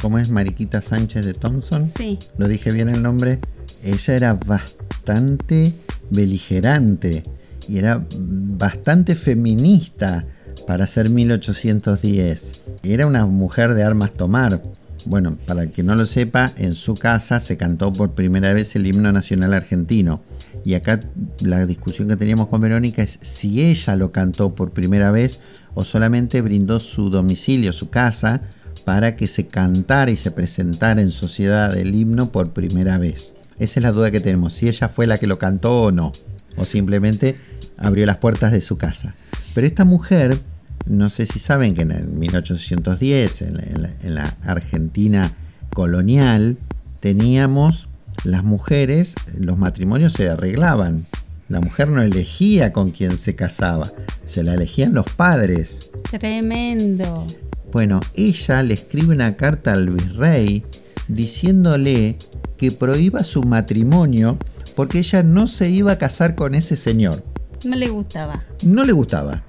¿Cómo 0.00 0.18
es 0.18 0.30
Mariquita 0.30 0.82
Sánchez 0.82 1.26
de 1.26 1.32
Thompson? 1.32 1.88
Sí. 1.88 2.18
¿Lo 2.38 2.48
dije 2.48 2.70
bien 2.72 2.88
el 2.88 3.02
nombre? 3.02 3.40
ella 3.82 4.14
era 4.14 4.34
bastante 4.34 5.74
beligerante 6.10 7.22
y 7.68 7.78
era 7.78 8.04
bastante 8.18 9.14
feminista 9.14 10.24
para 10.66 10.86
ser 10.86 11.10
1810. 11.10 12.64
Era 12.82 13.06
una 13.06 13.26
mujer 13.26 13.74
de 13.74 13.84
armas 13.84 14.12
tomar. 14.12 14.62
Bueno, 15.06 15.38
para 15.46 15.62
el 15.62 15.70
que 15.70 15.84
no 15.84 15.94
lo 15.94 16.04
sepa, 16.04 16.50
en 16.56 16.72
su 16.72 16.94
casa 16.94 17.38
se 17.38 17.56
cantó 17.56 17.92
por 17.92 18.14
primera 18.14 18.52
vez 18.52 18.74
el 18.74 18.86
himno 18.86 19.12
nacional 19.12 19.54
argentino. 19.54 20.20
Y 20.64 20.74
acá 20.74 20.98
la 21.40 21.64
discusión 21.64 22.08
que 22.08 22.16
teníamos 22.16 22.48
con 22.48 22.60
Verónica 22.60 23.02
es 23.02 23.18
si 23.22 23.64
ella 23.64 23.94
lo 23.94 24.10
cantó 24.10 24.54
por 24.56 24.72
primera 24.72 25.12
vez 25.12 25.40
o 25.74 25.82
solamente 25.82 26.40
brindó 26.40 26.80
su 26.80 27.08
domicilio, 27.08 27.72
su 27.72 27.88
casa, 27.88 28.42
para 28.84 29.16
que 29.16 29.26
se 29.26 29.46
cantara 29.46 30.10
y 30.10 30.16
se 30.16 30.32
presentara 30.32 31.00
en 31.00 31.10
sociedad 31.10 31.76
el 31.76 31.94
himno 31.94 32.30
por 32.32 32.52
primera 32.52 32.98
vez. 32.98 33.34
Esa 33.58 33.80
es 33.80 33.82
la 33.82 33.92
duda 33.92 34.10
que 34.10 34.20
tenemos, 34.20 34.54
si 34.54 34.68
ella 34.68 34.88
fue 34.88 35.06
la 35.06 35.18
que 35.18 35.26
lo 35.26 35.38
cantó 35.38 35.82
o 35.82 35.92
no, 35.92 36.12
o 36.56 36.64
simplemente 36.64 37.36
abrió 37.76 38.06
las 38.06 38.16
puertas 38.16 38.52
de 38.52 38.60
su 38.60 38.76
casa. 38.76 39.14
Pero 39.54 39.66
esta 39.66 39.84
mujer, 39.84 40.40
no 40.86 41.10
sé 41.10 41.26
si 41.26 41.38
saben 41.38 41.74
que 41.74 41.82
en 41.82 42.18
1810, 42.18 43.42
en 43.42 44.14
la, 44.14 44.36
Argentina 44.44 45.32
colonial, 45.72 46.58
teníamos 47.00 47.88
las 48.24 48.44
mujeres, 48.44 49.14
los 49.38 49.58
matrimonios 49.58 50.12
se 50.12 50.28
arreglaban. 50.28 51.06
La 51.48 51.60
mujer 51.60 51.88
no 51.88 52.02
elegía 52.02 52.72
con 52.72 52.90
quién 52.90 53.18
se 53.18 53.36
casaba, 53.36 53.90
se 54.26 54.42
la 54.42 54.54
elegían 54.54 54.94
los 54.94 55.06
padres. 55.06 55.92
Tremendo. 56.10 57.26
Bueno, 57.72 58.00
ella 58.14 58.62
le 58.62 58.74
escribe 58.74 59.14
una 59.14 59.36
carta 59.36 59.72
al 59.72 59.90
virrey 59.90 60.64
diciéndole 61.08 62.16
que 62.56 62.72
prohíba 62.72 63.22
su 63.22 63.42
matrimonio 63.42 64.38
porque 64.74 64.98
ella 64.98 65.22
no 65.22 65.46
se 65.46 65.70
iba 65.70 65.92
a 65.92 65.98
casar 65.98 66.34
con 66.34 66.54
ese 66.54 66.76
señor. 66.76 67.24
No 67.64 67.76
le 67.76 67.88
gustaba. 67.88 68.44
No 68.64 68.84
le 68.84 68.92
gustaba. 68.92 69.42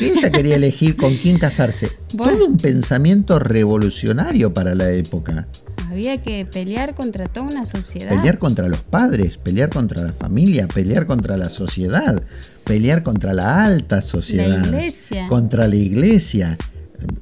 Ella 0.00 0.30
quería 0.30 0.56
elegir 0.56 0.96
con 0.96 1.14
quién 1.14 1.38
casarse. 1.38 1.90
Todo 2.16 2.46
un 2.46 2.56
pensamiento 2.56 3.38
revolucionario 3.38 4.52
para 4.52 4.74
la 4.74 4.90
época. 4.90 5.46
Había 5.90 6.22
que 6.22 6.46
pelear 6.46 6.94
contra 6.94 7.26
toda 7.26 7.46
una 7.46 7.64
sociedad. 7.66 8.08
Pelear 8.08 8.38
contra 8.38 8.68
los 8.68 8.80
padres, 8.80 9.36
pelear 9.36 9.68
contra 9.68 10.02
la 10.02 10.12
familia, 10.12 10.66
pelear 10.66 11.06
contra 11.06 11.36
la 11.36 11.50
sociedad, 11.50 12.22
pelear 12.64 13.02
contra 13.02 13.34
la 13.34 13.64
alta 13.64 14.00
sociedad. 14.00 14.58
La 14.58 14.66
iglesia. 14.68 15.28
Contra 15.28 15.68
la 15.68 15.76
iglesia. 15.76 16.56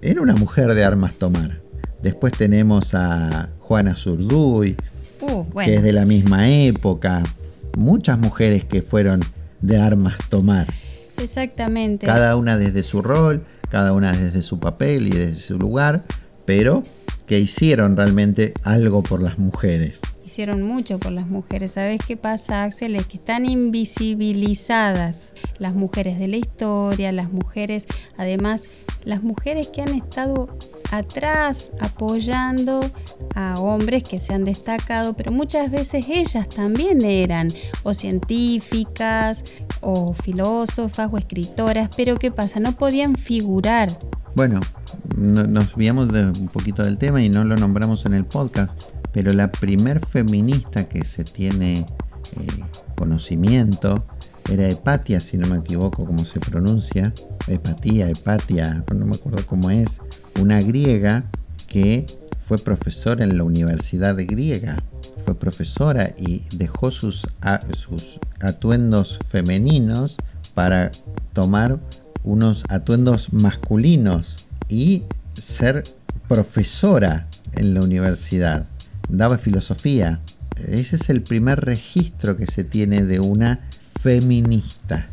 Era 0.02 0.22
una 0.22 0.34
mujer 0.34 0.74
de 0.74 0.84
armas 0.84 1.14
tomar. 1.14 1.60
Después 2.02 2.32
tenemos 2.32 2.94
a 2.94 3.50
Juana 3.58 3.96
Zurduy, 3.96 4.76
uh, 5.20 5.60
que 5.60 5.74
es 5.74 5.82
de 5.82 5.92
la 5.92 6.04
misma 6.04 6.48
época. 6.48 7.22
Muchas 7.76 8.18
mujeres 8.18 8.64
que 8.64 8.82
fueron 8.82 9.20
de 9.60 9.78
armas 9.78 10.16
tomar. 10.28 10.66
Exactamente. 11.20 12.06
Cada 12.06 12.37
una 12.37 12.56
desde 12.56 12.83
su 12.83 13.02
rol, 13.02 13.44
cada 13.68 13.92
una 13.92 14.12
desde 14.12 14.42
su 14.42 14.59
papel 14.59 15.09
y 15.09 15.11
desde 15.11 15.37
su 15.37 15.59
lugar, 15.59 16.04
pero 16.44 16.85
que 17.26 17.38
hicieron 17.38 17.96
realmente 17.96 18.54
algo 18.64 19.02
por 19.02 19.22
las 19.22 19.38
mujeres. 19.38 20.00
Hicieron 20.24 20.62
mucho 20.62 20.98
por 20.98 21.12
las 21.12 21.28
mujeres. 21.28 21.72
¿Sabes 21.72 22.00
qué 22.06 22.16
pasa, 22.16 22.64
Axel? 22.64 22.96
Es 22.96 23.06
que 23.06 23.18
están 23.18 23.46
invisibilizadas 23.46 25.35
las 25.59 25.74
mujeres 25.74 26.18
de 26.18 26.28
la 26.28 26.38
historia, 26.38 27.12
las 27.12 27.33
mujeres, 27.33 27.87
además, 28.16 28.66
las 29.04 29.22
mujeres 29.22 29.68
que 29.68 29.83
han 29.83 29.94
estado 29.94 30.48
atrás 30.90 31.72
apoyando 31.81 32.81
a 33.35 33.55
hombres 33.61 34.03
que 34.03 34.18
se 34.18 34.35
han 34.35 34.44
destacado, 34.44 35.14
pero 35.14 35.33
muchas 35.33 35.70
veces 35.70 36.07
ellas 36.09 36.48
también 36.48 37.05
eran 37.05 37.48
o 37.83 37.94
científicas 37.94 39.44
o 39.81 40.12
filósofas 40.14 41.09
o 41.12 41.18
escritoras, 41.18 41.90
pero 41.96 42.16
¿qué 42.16 42.31
pasa? 42.31 42.61
No 42.61 42.72
podían 42.72 43.16
figurar. 43.16 43.88
Bueno, 44.35 44.61
nos 45.16 45.74
viamos 45.76 46.09
un 46.11 46.48
poquito 46.48 46.83
del 46.83 46.98
tema 46.98 47.22
y 47.22 47.29
no 47.29 47.44
lo 47.44 47.57
nombramos 47.57 48.07
en 48.07 48.14
el 48.14 48.24
podcast, 48.24 48.72
pero 49.12 49.33
la 49.33 49.50
primer 49.50 50.05
feminista 50.07 50.88
que 50.88 51.05
se 51.05 51.24
tiene 51.24 51.81
eh, 51.81 51.85
conocimiento 52.96 54.05
era 54.50 54.68
Hepatia, 54.68 55.20
si 55.20 55.37
no 55.37 55.48
me 55.48 55.59
equivoco 55.59 56.05
cómo 56.05 56.24
se 56.24 56.40
pronuncia, 56.40 57.12
Hepatía, 57.46 58.09
Hepatia, 58.09 58.85
no 58.94 59.07
me 59.07 59.16
acuerdo 59.16 59.46
cómo 59.46 59.70
es, 59.70 60.00
una 60.38 60.60
griega 60.60 61.24
que 61.68 62.06
fue 62.38 62.58
profesora 62.58 63.24
en 63.24 63.36
la 63.36 63.44
Universidad 63.44 64.16
Griega, 64.18 64.76
fue 65.24 65.38
profesora 65.38 66.14
y 66.16 66.42
dejó 66.56 66.90
sus, 66.90 67.26
sus 67.74 68.18
atuendos 68.40 69.18
femeninos 69.28 70.16
para 70.54 70.90
tomar 71.32 71.78
unos 72.24 72.64
atuendos 72.68 73.32
masculinos 73.32 74.48
y 74.68 75.04
ser 75.34 75.84
profesora 76.28 77.28
en 77.52 77.74
la 77.74 77.80
universidad. 77.80 78.66
Daba 79.08 79.38
filosofía. 79.38 80.20
Ese 80.68 80.96
es 80.96 81.08
el 81.08 81.22
primer 81.22 81.60
registro 81.60 82.36
que 82.36 82.46
se 82.46 82.64
tiene 82.64 83.04
de 83.04 83.20
una 83.20 83.60
feminista. 84.00 85.08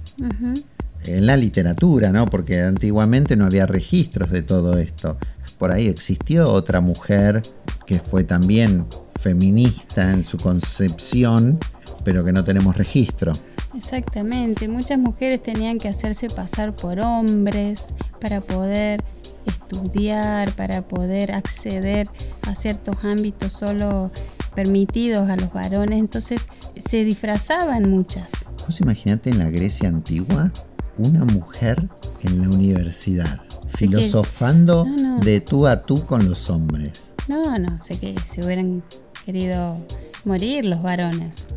En 1.07 1.25
la 1.25 1.37
literatura, 1.37 2.11
¿no? 2.11 2.25
Porque 2.25 2.61
antiguamente 2.61 3.35
no 3.35 3.45
había 3.45 3.65
registros 3.65 4.29
de 4.31 4.41
todo 4.41 4.77
esto. 4.77 5.17
Por 5.57 5.71
ahí 5.71 5.87
existió 5.87 6.51
otra 6.51 6.81
mujer 6.81 7.41
que 7.85 7.99
fue 7.99 8.23
también 8.23 8.85
feminista 9.19 10.11
en 10.11 10.23
su 10.23 10.37
concepción, 10.37 11.57
pero 12.03 12.23
que 12.23 12.33
no 12.33 12.43
tenemos 12.43 12.77
registro. 12.77 13.33
Exactamente, 13.75 14.67
muchas 14.67 14.97
mujeres 14.99 15.41
tenían 15.41 15.77
que 15.77 15.87
hacerse 15.87 16.27
pasar 16.29 16.75
por 16.75 16.99
hombres 16.99 17.87
para 18.19 18.41
poder 18.41 19.03
estudiar, 19.45 20.51
para 20.53 20.81
poder 20.81 21.31
acceder 21.31 22.09
a 22.43 22.55
ciertos 22.55 22.95
ámbitos 23.03 23.53
solo 23.53 24.11
permitidos 24.55 25.29
a 25.29 25.35
los 25.35 25.53
varones, 25.53 25.99
entonces 25.99 26.41
se 26.83 27.03
disfrazaban 27.03 27.89
muchas. 27.89 28.27
Vos 28.65 28.81
imaginate 28.81 29.29
en 29.29 29.37
la 29.37 29.49
Grecia 29.49 29.87
antigua 29.87 30.51
una 30.97 31.25
mujer 31.25 31.87
en 32.21 32.41
la 32.41 32.49
universidad, 32.49 33.41
filosofando 33.75 34.85
de 35.21 35.41
tú 35.41 35.67
a 35.67 35.83
tú 35.83 36.05
con 36.05 36.27
los 36.27 36.49
hombres. 36.49 37.13
No, 37.27 37.57
no, 37.57 37.81
sé 37.83 37.99
que 37.99 38.15
se 38.33 38.45
hubieran 38.45 38.83
querido 39.25 39.77
morir 40.25 40.65
los 40.65 40.81
varones. 40.81 41.47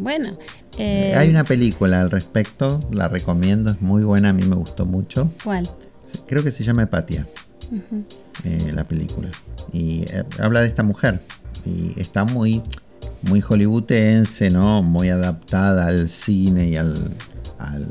bueno. 0.00 0.36
Eh, 0.78 1.14
Hay 1.16 1.30
una 1.30 1.44
película 1.44 2.02
al 2.02 2.10
respecto, 2.10 2.80
la 2.92 3.08
recomiendo, 3.08 3.70
es 3.70 3.80
muy 3.80 4.04
buena, 4.04 4.30
a 4.30 4.32
mí 4.34 4.44
me 4.44 4.56
gustó 4.56 4.84
mucho. 4.84 5.32
¿Cuál? 5.42 5.66
Creo 6.26 6.44
que 6.44 6.50
se 6.50 6.62
llama 6.64 6.82
Hepatia, 6.82 7.26
eh, 8.44 8.72
la 8.74 8.84
película. 8.86 9.28
Y 9.72 10.02
eh, 10.12 10.24
habla 10.38 10.60
de 10.60 10.66
esta 10.66 10.82
mujer. 10.82 11.20
Y 11.64 11.98
está 11.98 12.24
muy 12.24 12.62
muy 13.22 13.40
hollywoodense, 13.40 14.50
¿no? 14.50 14.82
Muy 14.82 15.08
adaptada 15.08 15.86
al 15.86 16.08
cine 16.08 16.68
y 16.68 16.76
al, 16.76 16.94
al, 17.58 17.88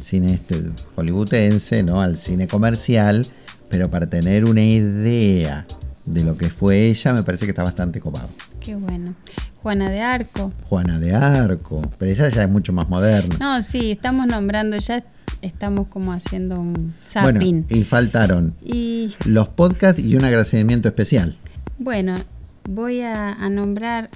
cine 0.00 0.34
este 0.34 0.60
hollywoodense, 0.96 1.82
¿no? 1.82 2.00
Al 2.00 2.16
cine 2.16 2.46
comercial, 2.48 3.26
pero 3.68 3.90
para 3.90 4.08
tener 4.08 4.44
una 4.44 4.62
idea 4.62 5.66
de 6.04 6.24
lo 6.24 6.36
que 6.36 6.48
fue 6.50 6.86
ella, 6.88 7.12
me 7.12 7.22
parece 7.22 7.44
que 7.46 7.50
está 7.50 7.62
bastante 7.62 8.00
copado. 8.00 8.28
Qué 8.60 8.74
bueno. 8.74 9.14
Juana 9.62 9.88
de 9.90 10.00
Arco. 10.00 10.52
Juana 10.68 10.98
de 10.98 11.14
Arco, 11.14 11.82
pero 11.98 12.10
ella 12.10 12.28
ya 12.30 12.42
es 12.42 12.48
mucho 12.50 12.72
más 12.72 12.88
moderna. 12.88 13.36
No, 13.38 13.62
sí, 13.62 13.92
estamos 13.92 14.26
nombrando, 14.26 14.76
ya 14.78 15.04
estamos 15.40 15.86
como 15.88 16.12
haciendo 16.12 16.60
un 16.60 16.94
Bueno, 17.22 17.38
zapping. 17.40 17.66
y 17.68 17.84
faltaron 17.84 18.54
y 18.64 19.14
los 19.24 19.48
podcasts 19.48 20.00
y 20.02 20.16
un 20.16 20.24
agradecimiento 20.24 20.88
especial. 20.88 21.36
bueno, 21.78 22.16
voy 22.68 23.00
a, 23.02 23.32
a 23.32 23.48
nombrar 23.50 24.10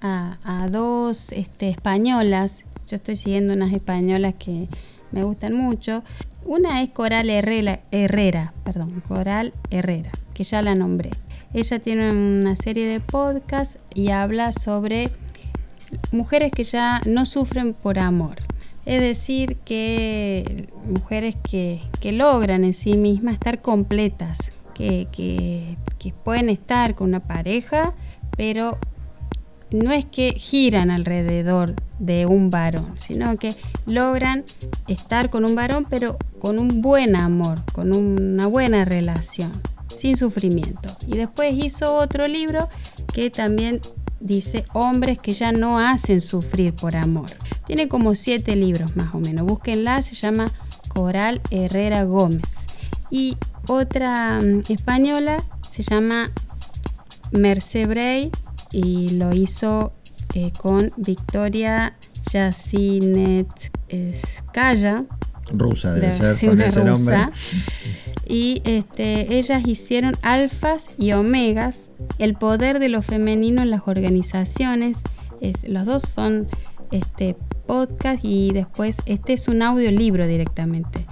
a, 0.00 0.38
a 0.44 0.68
dos 0.68 1.30
este, 1.32 1.68
españolas. 1.70 2.64
Yo 2.86 2.96
estoy 2.96 3.16
siguiendo 3.16 3.52
unas 3.54 3.72
españolas 3.72 4.34
que 4.38 4.68
me 5.12 5.24
gustan 5.24 5.54
mucho. 5.54 6.02
Una 6.44 6.82
es 6.82 6.90
Coral 6.90 7.30
Herrera, 7.30 7.80
Herrera, 7.90 8.52
perdón, 8.64 9.02
Coral 9.08 9.54
Herrera, 9.70 10.10
que 10.34 10.44
ya 10.44 10.60
la 10.62 10.74
nombré. 10.74 11.10
Ella 11.54 11.78
tiene 11.78 12.10
una 12.10 12.56
serie 12.56 12.86
de 12.86 13.00
podcasts 13.00 13.78
y 13.94 14.10
habla 14.10 14.52
sobre 14.52 15.10
mujeres 16.12 16.52
que 16.52 16.64
ya 16.64 17.00
no 17.06 17.24
sufren 17.26 17.72
por 17.74 17.98
amor. 17.98 18.36
Es 18.84 19.00
decir, 19.00 19.56
que 19.64 20.68
mujeres 20.86 21.36
que, 21.48 21.80
que 22.00 22.12
logran 22.12 22.64
en 22.64 22.74
sí 22.74 22.94
mismas 22.98 23.34
estar 23.34 23.62
completas, 23.62 24.52
que, 24.74 25.08
que- 25.10 25.76
que 25.98 26.12
pueden 26.12 26.50
estar 26.50 26.94
con 26.94 27.08
una 27.08 27.20
pareja, 27.20 27.94
pero 28.36 28.76
no 29.70 29.90
es 29.92 30.04
que 30.04 30.34
giran 30.36 30.90
alrededor 30.90 31.74
de 31.98 32.26
un 32.26 32.50
varón, 32.50 32.94
sino 32.98 33.36
que 33.36 33.54
logran 33.86 34.44
estar 34.88 35.30
con 35.30 35.44
un 35.44 35.54
varón, 35.54 35.86
pero 35.88 36.16
con 36.38 36.58
un 36.58 36.82
buen 36.82 37.16
amor, 37.16 37.62
con 37.72 37.94
una 37.94 38.46
buena 38.46 38.84
relación, 38.84 39.52
sin 39.88 40.16
sufrimiento. 40.16 40.88
Y 41.06 41.16
después 41.16 41.54
hizo 41.54 41.96
otro 41.96 42.26
libro 42.28 42.68
que 43.12 43.30
también 43.30 43.80
dice 44.20 44.64
hombres 44.72 45.18
que 45.18 45.32
ya 45.32 45.52
no 45.52 45.78
hacen 45.78 46.20
sufrir 46.20 46.74
por 46.74 46.96
amor. 46.96 47.30
Tiene 47.66 47.88
como 47.88 48.14
siete 48.14 48.56
libros 48.56 48.96
más 48.96 49.14
o 49.14 49.18
menos. 49.18 49.46
Búsquenla, 49.46 50.02
se 50.02 50.14
llama 50.14 50.46
Coral 50.88 51.40
Herrera 51.50 52.04
Gómez. 52.04 52.66
Y 53.10 53.36
otra 53.68 54.40
mm, 54.40 54.62
española 54.68 55.36
se 55.70 55.82
llama 55.82 56.30
Merce 57.32 57.86
Bray 57.86 58.30
y 58.72 59.10
lo 59.10 59.34
hizo 59.34 59.92
eh, 60.34 60.52
con 60.60 60.92
Victoria 60.96 61.94
Yacinet 62.32 63.48
Skaya, 64.12 65.04
Rusa 65.52 65.92
debe 65.92 66.06
Debe 66.08 66.34
ser 66.34 66.48
con 66.48 66.58
una 66.58 66.66
ese 66.66 66.84
nombre. 66.84 67.16
rusa. 67.16 67.32
Y 68.26 68.62
este, 68.64 69.36
ellas 69.36 69.62
hicieron 69.66 70.16
alfas 70.22 70.88
y 70.98 71.12
omegas, 71.12 71.84
el 72.18 72.34
poder 72.34 72.78
de 72.78 72.88
lo 72.88 73.02
femenino 73.02 73.62
en 73.62 73.70
las 73.70 73.82
organizaciones. 73.86 74.98
Es, 75.40 75.68
los 75.68 75.84
dos 75.84 76.02
son 76.02 76.46
este, 76.90 77.36
podcast 77.66 78.24
y 78.24 78.52
después 78.52 78.96
este 79.04 79.34
es 79.34 79.48
un 79.48 79.62
audiolibro 79.62 80.26
directamente. 80.26 81.06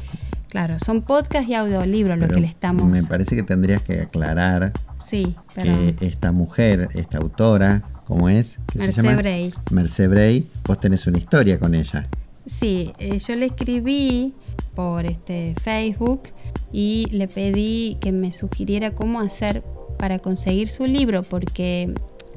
Claro, 0.48 0.78
son 0.78 1.02
podcast 1.02 1.48
y 1.48 1.54
audiolibro 1.54 2.16
lo 2.16 2.28
que 2.28 2.40
le 2.40 2.46
estamos. 2.46 2.86
Me 2.86 3.02
parece 3.02 3.36
que 3.36 3.42
tendrías 3.42 3.82
que 3.82 4.00
aclarar 4.00 4.72
Sí, 4.98 5.34
que 5.54 5.96
esta 6.00 6.30
mujer, 6.30 6.88
esta 6.94 7.18
autora, 7.18 7.82
¿cómo 8.12 8.28
es? 8.28 8.58
¿Qué 8.70 8.92
se 8.92 9.02
Merce? 9.02 9.16
Bray. 9.16 9.54
Merce 9.70 10.06
Bray, 10.06 10.46
vos 10.66 10.78
tenés 10.78 11.06
una 11.06 11.16
historia 11.16 11.58
con 11.58 11.74
ella. 11.74 12.02
Sí, 12.44 12.92
eh, 12.98 13.18
yo 13.18 13.34
le 13.36 13.46
escribí 13.46 14.34
por 14.74 15.06
este 15.06 15.54
Facebook 15.62 16.24
y 16.72 17.06
le 17.10 17.26
pedí 17.26 17.96
que 18.02 18.12
me 18.12 18.30
sugiriera 18.30 18.90
cómo 18.90 19.20
hacer 19.20 19.62
para 19.98 20.18
conseguir 20.18 20.68
su 20.68 20.84
libro, 20.84 21.22
porque 21.22 21.94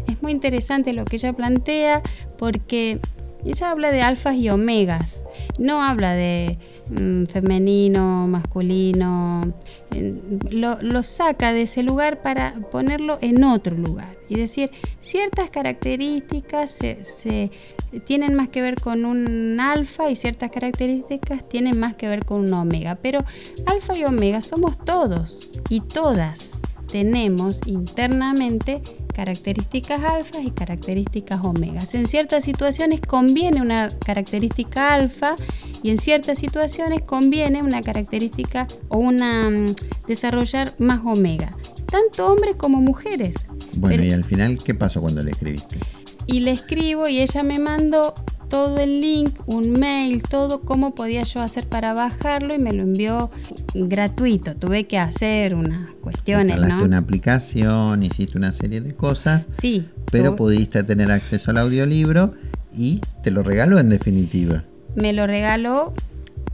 es 0.08 0.22
muy 0.22 0.32
interesante 0.32 0.94
lo 0.94 1.04
que 1.04 1.18
ella 1.18 1.34
plantea, 1.34 2.02
porque 2.38 3.02
ella 3.44 3.72
habla 3.72 3.92
de 3.92 4.02
alfas 4.02 4.36
y 4.36 4.50
omegas, 4.50 5.26
no 5.60 5.84
habla 5.84 6.14
de 6.14 6.58
mm, 6.90 7.26
femenino, 7.26 8.28
masculino, 8.30 9.54
lo 10.52 11.04
saca 11.04 11.52
de 11.52 11.64
ese 11.64 11.84
lugar 11.84 12.22
para 12.22 12.54
ponerlo 12.72 13.18
en 13.22 13.44
otro 13.44 13.76
lugar 13.76 14.15
y 14.30 14.36
decir 14.36 14.72
ciertas 15.02 15.50
características 15.50 16.72
se, 16.72 17.04
se- 17.04 17.52
tienen 18.06 18.34
más 18.36 18.50
que 18.50 18.62
ver 18.62 18.76
con 18.82 19.06
un 19.06 19.60
alfa 19.60 20.10
y 20.10 20.16
ciertas 20.16 20.52
características 20.52 21.48
tienen 21.48 21.80
más 21.80 21.96
que 21.96 22.08
ver 22.08 22.26
con 22.26 22.42
un 22.42 22.54
omega, 22.54 22.96
pero 23.02 23.20
alfa 23.66 23.98
y 23.98 24.04
omega 24.04 24.42
somos 24.42 24.78
todos 24.84 25.52
y 25.70 25.82
todas 25.82 26.60
tenemos 26.92 27.60
internamente 27.66 28.82
características 29.14 30.02
alfas 30.04 30.44
y 30.44 30.52
características 30.52 31.42
omegas. 31.44 31.96
En 31.96 32.08
ciertas 32.08 32.44
situaciones 32.44 33.02
conviene 33.02 33.62
una 33.62 33.90
característica 33.90 34.94
alfa 34.94 35.36
y 35.84 35.90
en 35.90 35.98
ciertas 35.98 36.38
situaciones 36.40 37.02
conviene 37.02 37.64
una 37.64 37.82
característica 37.82 38.68
o 38.90 38.98
una 38.98 39.50
mm, 39.50 39.66
desarrollar 40.08 40.70
más 40.80 41.02
omega, 41.06 41.56
tanto 41.90 42.28
hombres 42.28 42.56
como 42.58 42.82
mujeres. 42.82 43.36
Bueno, 43.78 43.98
Pero- 43.98 44.04
y 44.08 44.12
al 44.12 44.24
final, 44.24 44.58
¿qué 44.64 44.74
pasó 44.74 45.02
cuando 45.02 45.24
le 45.24 45.32
escribiste? 45.32 45.78
y 46.28 46.40
le 46.40 46.50
escribo 46.52 47.08
y 47.08 47.20
ella 47.20 47.44
me 47.44 47.60
mandó 47.60 48.16
todo 48.50 48.80
el 48.80 49.00
link, 49.00 49.30
un 49.46 49.74
mail, 49.74 50.24
todo 50.24 50.62
cómo 50.62 50.96
podía 50.96 51.22
yo 51.22 51.40
hacer 51.40 51.68
para 51.68 51.94
bajarlo 51.94 52.56
y 52.56 52.58
me 52.58 52.72
lo 52.74 52.82
envió 52.82 53.30
gratuito. 53.76 54.56
Tuve 54.56 54.86
que 54.86 54.98
hacer 54.98 55.54
unas 55.54 55.92
cuestiones, 56.02 56.56
Instalaste 56.56 56.80
¿no? 56.82 56.86
una 56.88 56.98
aplicación, 56.98 58.02
hiciste 58.04 58.38
una 58.40 58.52
serie 58.54 58.82
de 58.82 58.96
cosas, 58.96 59.48
Sí. 59.52 59.88
pero 60.12 60.32
tuve- 60.32 60.38
pudiste 60.38 60.84
tener 60.84 61.12
acceso 61.12 61.52
al 61.52 61.58
audiolibro 61.60 62.34
y 62.76 63.02
te 63.24 63.30
lo 63.32 63.44
regaló 63.44 63.78
en 63.80 63.90
definitiva. 63.90 64.64
me 64.96 65.12
lo 65.14 65.28
regaló, 65.28 65.94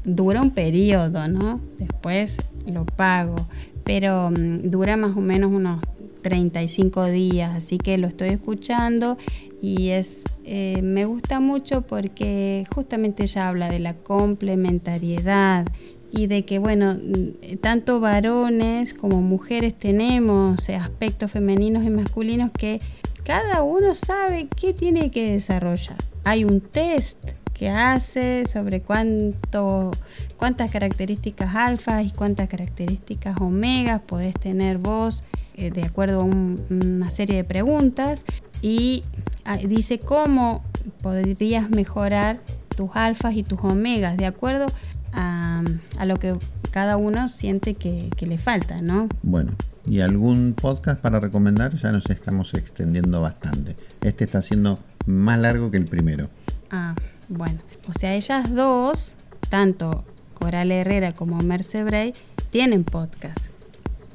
dura 0.03 0.41
un 0.41 0.51
periodo, 0.51 1.27
¿no? 1.27 1.61
Después 1.77 2.37
lo 2.65 2.85
pago, 2.85 3.47
pero 3.83 4.31
mm, 4.31 4.69
dura 4.71 4.97
más 4.97 5.15
o 5.15 5.21
menos 5.21 5.51
unos 5.51 5.79
35 6.21 7.05
días, 7.05 7.55
así 7.55 7.77
que 7.77 7.97
lo 7.97 8.07
estoy 8.07 8.29
escuchando 8.29 9.17
y 9.61 9.89
es 9.89 10.23
eh, 10.43 10.81
me 10.81 11.05
gusta 11.05 11.39
mucho 11.39 11.81
porque 11.81 12.65
justamente 12.73 13.23
ella 13.23 13.47
habla 13.47 13.69
de 13.69 13.79
la 13.79 13.93
complementariedad 13.93 15.65
y 16.11 16.27
de 16.27 16.45
que 16.45 16.59
bueno 16.59 16.95
mm, 16.95 17.57
tanto 17.57 17.99
varones 17.99 18.93
como 18.93 19.21
mujeres 19.21 19.73
tenemos 19.73 20.67
eh, 20.67 20.75
aspectos 20.75 21.31
femeninos 21.31 21.85
y 21.85 21.89
masculinos 21.89 22.51
que 22.51 22.79
cada 23.23 23.61
uno 23.61 23.93
sabe 23.93 24.47
qué 24.59 24.73
tiene 24.73 25.11
que 25.11 25.31
desarrollar. 25.31 25.97
Hay 26.23 26.43
un 26.43 26.59
test 26.59 27.31
que 27.53 27.69
hace 27.69 28.47
sobre 28.47 28.81
cuánto, 28.81 29.91
cuántas 30.35 30.71
características 30.71 31.55
alfas 31.55 32.03
y 32.03 32.09
cuántas 32.09 32.49
características 32.49 33.39
omegas 33.39 34.01
podés 34.01 34.33
tener 34.33 34.79
vos 34.79 35.23
eh, 35.55 35.71
de 35.71 35.83
acuerdo 35.83 36.21
a 36.21 36.23
un- 36.23 36.55
una 36.69 37.09
serie 37.11 37.35
de 37.37 37.43
preguntas 37.43 38.25
y 38.61 39.01
ah, 39.45 39.57
dice 39.57 39.99
cómo 39.99 40.63
podrías 41.01 41.69
mejorar 41.69 42.39
tus 42.75 42.89
alfas 42.93 43.35
y 43.35 43.43
tus 43.43 43.59
omegas 43.63 44.17
de 44.17 44.25
acuerdo 44.25 44.65
a, 45.13 45.61
a 45.97 46.05
lo 46.05 46.17
que 46.17 46.33
cada 46.71 46.97
uno 46.97 47.27
siente 47.27 47.73
que, 47.75 48.09
que 48.15 48.25
le 48.27 48.37
falta, 48.37 48.81
¿no? 48.81 49.09
Bueno, 49.23 49.51
¿y 49.85 49.99
algún 49.99 50.53
podcast 50.53 51.01
para 51.01 51.19
recomendar? 51.19 51.75
Ya 51.75 51.91
nos 51.91 52.05
estamos 52.09 52.53
extendiendo 52.53 53.21
bastante. 53.21 53.75
Este 54.01 54.23
está 54.23 54.41
siendo 54.41 54.79
más 55.05 55.37
largo 55.39 55.69
que 55.69 55.77
el 55.77 55.85
primero. 55.85 56.25
Ah, 56.71 56.95
bueno. 57.27 57.59
O 57.89 57.93
sea, 57.99 58.13
ellas 58.15 58.55
dos, 58.55 59.15
tanto 59.49 60.05
Coral 60.39 60.71
Herrera 60.71 61.13
como 61.13 61.37
Merce 61.39 61.83
Bray, 61.83 62.13
tienen 62.51 62.85
podcast. 62.85 63.47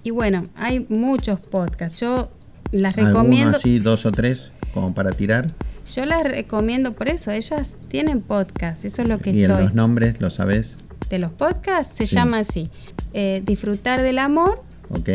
Y 0.06 0.10
bueno, 0.12 0.44
hay 0.54 0.86
muchos 0.88 1.40
podcasts. 1.40 1.98
Yo 1.98 2.30
las 2.70 2.96
¿Alguno 2.96 3.08
recomiendo. 3.24 3.56
así, 3.56 3.80
dos 3.80 4.06
o 4.06 4.12
tres, 4.12 4.52
como 4.72 4.94
para 4.94 5.10
tirar? 5.10 5.48
Yo 5.92 6.04
las 6.06 6.22
recomiendo 6.22 6.92
por 6.92 7.08
eso. 7.08 7.32
Ellas 7.32 7.76
tienen 7.88 8.20
podcast. 8.20 8.84
Eso 8.84 9.02
es 9.02 9.08
lo 9.08 9.18
que 9.18 9.30
¿Y 9.30 9.42
estoy. 9.42 9.64
los 9.64 9.74
nombres, 9.74 10.20
lo 10.20 10.30
sabes? 10.30 10.76
De 11.10 11.18
los 11.18 11.32
podcasts 11.32 11.96
se 11.96 12.06
Sí. 12.06 12.14
llama 12.14 12.38
así. 12.38 12.70
Eh, 13.14 13.42
Disfrutar 13.44 14.00
del 14.02 14.20
amor 14.20 14.62
¿Ok? 14.90 15.08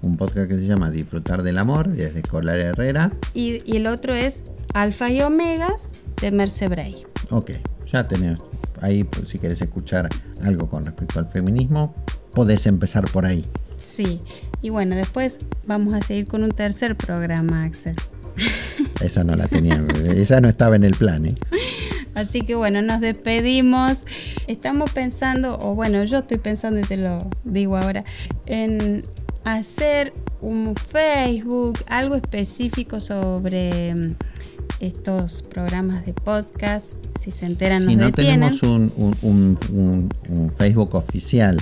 Un 0.00 0.16
podcast 0.16 0.48
que 0.48 0.54
se 0.54 0.64
llama 0.66 0.90
Disfrutar 0.90 1.42
del 1.42 1.58
Amor, 1.58 1.88
desde 1.90 2.22
Colar 2.22 2.56
Herrera. 2.58 3.12
y, 3.34 3.58
y 3.70 3.76
el 3.76 3.86
otro 3.88 4.14
es 4.14 4.40
Alfa 4.72 5.10
y 5.10 5.20
Omegas 5.20 5.90
de 6.22 6.30
Merce 6.30 6.66
Bray. 6.68 6.96
Ok, 7.28 7.50
ya 7.92 8.08
tenés 8.08 8.38
ahí, 8.80 9.04
pues, 9.04 9.28
si 9.28 9.38
querés 9.38 9.60
escuchar 9.60 10.08
algo 10.42 10.66
con 10.70 10.86
respecto 10.86 11.18
al 11.18 11.26
feminismo, 11.26 11.94
podés 12.32 12.66
empezar 12.66 13.04
por 13.10 13.26
ahí. 13.26 13.44
Sí. 13.90 14.20
Y 14.62 14.70
bueno, 14.70 14.94
después 14.94 15.38
vamos 15.66 15.94
a 15.94 16.02
seguir 16.02 16.26
con 16.26 16.42
un 16.44 16.50
tercer 16.52 16.96
programa, 16.96 17.64
Axel. 17.64 17.96
Esa 19.00 19.24
no 19.24 19.34
la 19.34 19.48
tenía, 19.48 19.82
esa 20.14 20.40
no 20.40 20.48
estaba 20.48 20.76
en 20.76 20.84
el 20.84 20.92
plan. 20.94 21.26
¿eh? 21.26 21.34
Así 22.14 22.42
que 22.42 22.54
bueno, 22.54 22.82
nos 22.82 23.00
despedimos. 23.00 24.04
Estamos 24.46 24.90
pensando, 24.92 25.58
o 25.60 25.74
bueno, 25.74 26.04
yo 26.04 26.18
estoy 26.18 26.38
pensando 26.38 26.78
y 26.80 26.82
te 26.82 26.96
lo 26.96 27.18
digo 27.44 27.76
ahora, 27.76 28.04
en 28.46 29.02
hacer 29.44 30.12
un 30.42 30.74
Facebook, 30.76 31.78
algo 31.88 32.14
específico 32.14 33.00
sobre 33.00 33.94
mm, 33.94 34.14
estos 34.80 35.42
programas 35.42 36.04
de 36.06 36.12
podcast. 36.12 36.92
Si 37.18 37.30
se 37.30 37.46
enteran, 37.46 37.80
si 37.80 37.86
nos 37.88 37.96
no 37.96 38.06
detienen. 38.06 38.40
tenemos 38.40 38.62
un, 38.62 38.92
un- 39.22 39.58
un- 39.72 40.08
un 40.28 40.52
Facebook 40.52 40.94
oficial 40.94 41.56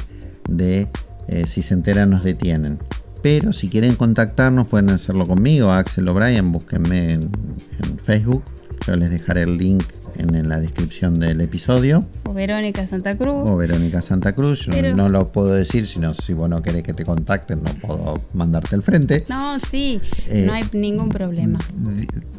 de 0.48 0.86
eh, 1.28 1.46
si 1.46 1.62
se 1.62 1.74
enteran 1.74 2.10
nos 2.10 2.24
detienen. 2.24 2.78
Pero 3.22 3.52
si 3.52 3.68
quieren 3.68 3.96
contactarnos 3.96 4.68
pueden 4.68 4.90
hacerlo 4.90 5.26
conmigo, 5.26 5.70
Axel 5.72 6.08
O'Brien, 6.08 6.52
búsquenme 6.52 7.14
en, 7.14 7.20
en 7.22 7.98
Facebook. 7.98 8.42
Yo 8.86 8.94
les 8.96 9.10
dejaré 9.10 9.42
el 9.42 9.58
link 9.58 9.82
en, 10.16 10.36
en 10.36 10.48
la 10.48 10.60
descripción 10.60 11.18
del 11.18 11.40
episodio. 11.40 11.98
O 12.24 12.32
Verónica 12.32 12.86
Santa 12.86 13.18
Cruz. 13.18 13.34
O 13.50 13.56
Verónica 13.56 14.02
Santa 14.02 14.34
Cruz. 14.36 14.66
Yo 14.66 14.72
Pero- 14.72 14.94
no 14.94 15.08
lo 15.08 15.32
puedo 15.32 15.52
decir, 15.52 15.86
sino 15.88 16.14
si 16.14 16.32
vos 16.32 16.48
no 16.48 16.62
querés 16.62 16.84
que 16.84 16.94
te 16.94 17.04
contacten, 17.04 17.60
no 17.64 17.72
puedo 17.74 18.20
mandarte 18.34 18.76
al 18.76 18.82
frente. 18.82 19.24
No, 19.28 19.58
sí, 19.58 20.00
Eh, 20.28 20.44
no 20.46 20.52
hay 20.52 20.62
ningún 20.72 21.08
problema. 21.08 21.58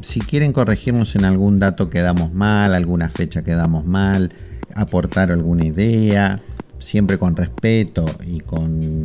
Si 0.00 0.20
quieren 0.20 0.52
corregirnos 0.54 1.14
en 1.14 1.26
algún 1.26 1.58
dato 1.60 1.90
que 1.90 2.00
damos 2.00 2.32
mal, 2.32 2.72
alguna 2.74 3.10
fecha 3.10 3.42
que 3.44 3.52
damos 3.52 3.84
mal, 3.84 4.32
aportar 4.74 5.30
alguna 5.30 5.66
idea, 5.66 6.40
siempre 6.80 7.18
con 7.18 7.36
respeto 7.36 8.06
y 8.26 8.40
con 8.40 9.04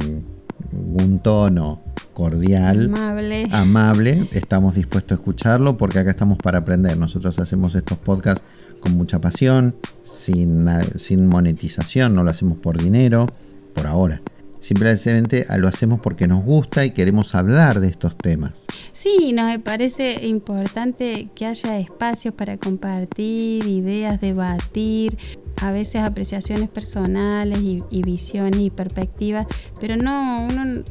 un 0.71 1.19
tono 1.19 1.81
cordial, 2.13 2.85
Amable. 2.85 3.47
amable, 3.51 4.29
estamos 4.31 4.75
dispuestos 4.75 5.17
a 5.17 5.21
escucharlo 5.21 5.77
porque 5.77 5.99
acá 5.99 6.09
estamos 6.11 6.37
para 6.37 6.59
aprender. 6.59 6.97
Nosotros 6.97 7.37
hacemos 7.39 7.75
estos 7.75 7.97
podcasts 7.97 8.43
con 8.79 8.93
mucha 8.93 9.19
pasión, 9.19 9.75
sin, 10.03 10.67
sin 10.97 11.27
monetización, 11.27 12.15
no 12.15 12.23
lo 12.23 12.31
hacemos 12.31 12.57
por 12.57 12.81
dinero, 12.81 13.27
por 13.73 13.85
ahora. 13.85 14.21
Simplemente 14.65 15.45
lo 15.57 15.67
hacemos 15.67 15.99
porque 15.99 16.27
nos 16.27 16.43
gusta 16.43 16.85
y 16.85 16.91
queremos 16.91 17.35
hablar 17.35 17.79
de 17.81 17.87
estos 17.87 18.17
temas. 18.17 18.65
Sí, 18.93 19.31
nos 19.31 19.59
parece 19.59 20.25
importante 20.25 21.29
que 21.35 21.45
haya 21.45 21.77
espacios 21.77 22.33
para 22.33 22.57
compartir 22.57 23.67
ideas, 23.67 24.19
debatir, 24.19 25.19
a 25.61 25.71
veces 25.71 26.01
apreciaciones 26.01 26.69
personales 26.69 27.59
y, 27.59 27.79
y 27.89 28.01
visiones 28.01 28.59
y 28.59 28.69
perspectivas, 28.69 29.47
pero 29.79 29.95
no, 29.97 30.47
uno, 30.49 30.83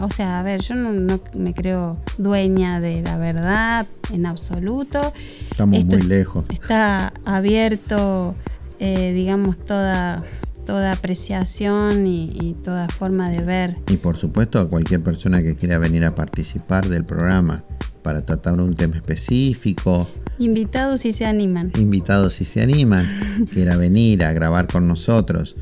o 0.00 0.10
sea, 0.10 0.38
a 0.38 0.42
ver, 0.42 0.60
yo 0.62 0.74
no, 0.74 0.92
no 0.92 1.20
me 1.38 1.54
creo 1.54 1.98
dueña 2.16 2.80
de 2.80 3.02
la 3.02 3.16
verdad 3.16 3.86
en 4.12 4.26
absoluto. 4.26 5.12
Estamos 5.50 5.78
Esto 5.78 5.96
muy 5.96 6.06
lejos. 6.06 6.44
Está 6.50 7.12
abierto, 7.24 8.34
eh, 8.80 9.12
digamos, 9.12 9.56
toda, 9.64 10.22
toda 10.66 10.92
apreciación 10.92 12.06
y, 12.06 12.30
y 12.40 12.56
toda 12.62 12.88
forma 12.88 13.30
de 13.30 13.42
ver. 13.42 13.76
Y 13.88 13.98
por 13.98 14.16
supuesto 14.16 14.58
a 14.58 14.68
cualquier 14.68 15.02
persona 15.02 15.42
que 15.42 15.54
quiera 15.54 15.78
venir 15.78 16.04
a 16.04 16.14
participar 16.14 16.88
del 16.88 17.04
programa 17.04 17.64
para 18.02 18.24
tratar 18.24 18.60
un 18.60 18.74
tema 18.74 18.96
específico, 18.96 20.08
Invitados 20.38 21.00
si 21.00 21.12
se 21.12 21.26
animan. 21.26 21.70
invitados 21.78 22.34
si 22.34 22.44
se 22.44 22.62
animan, 22.62 23.06
quiera 23.52 23.76
venir 23.76 24.22
a 24.24 24.32
grabar 24.32 24.66
con 24.68 24.86
nosotros 24.86 25.56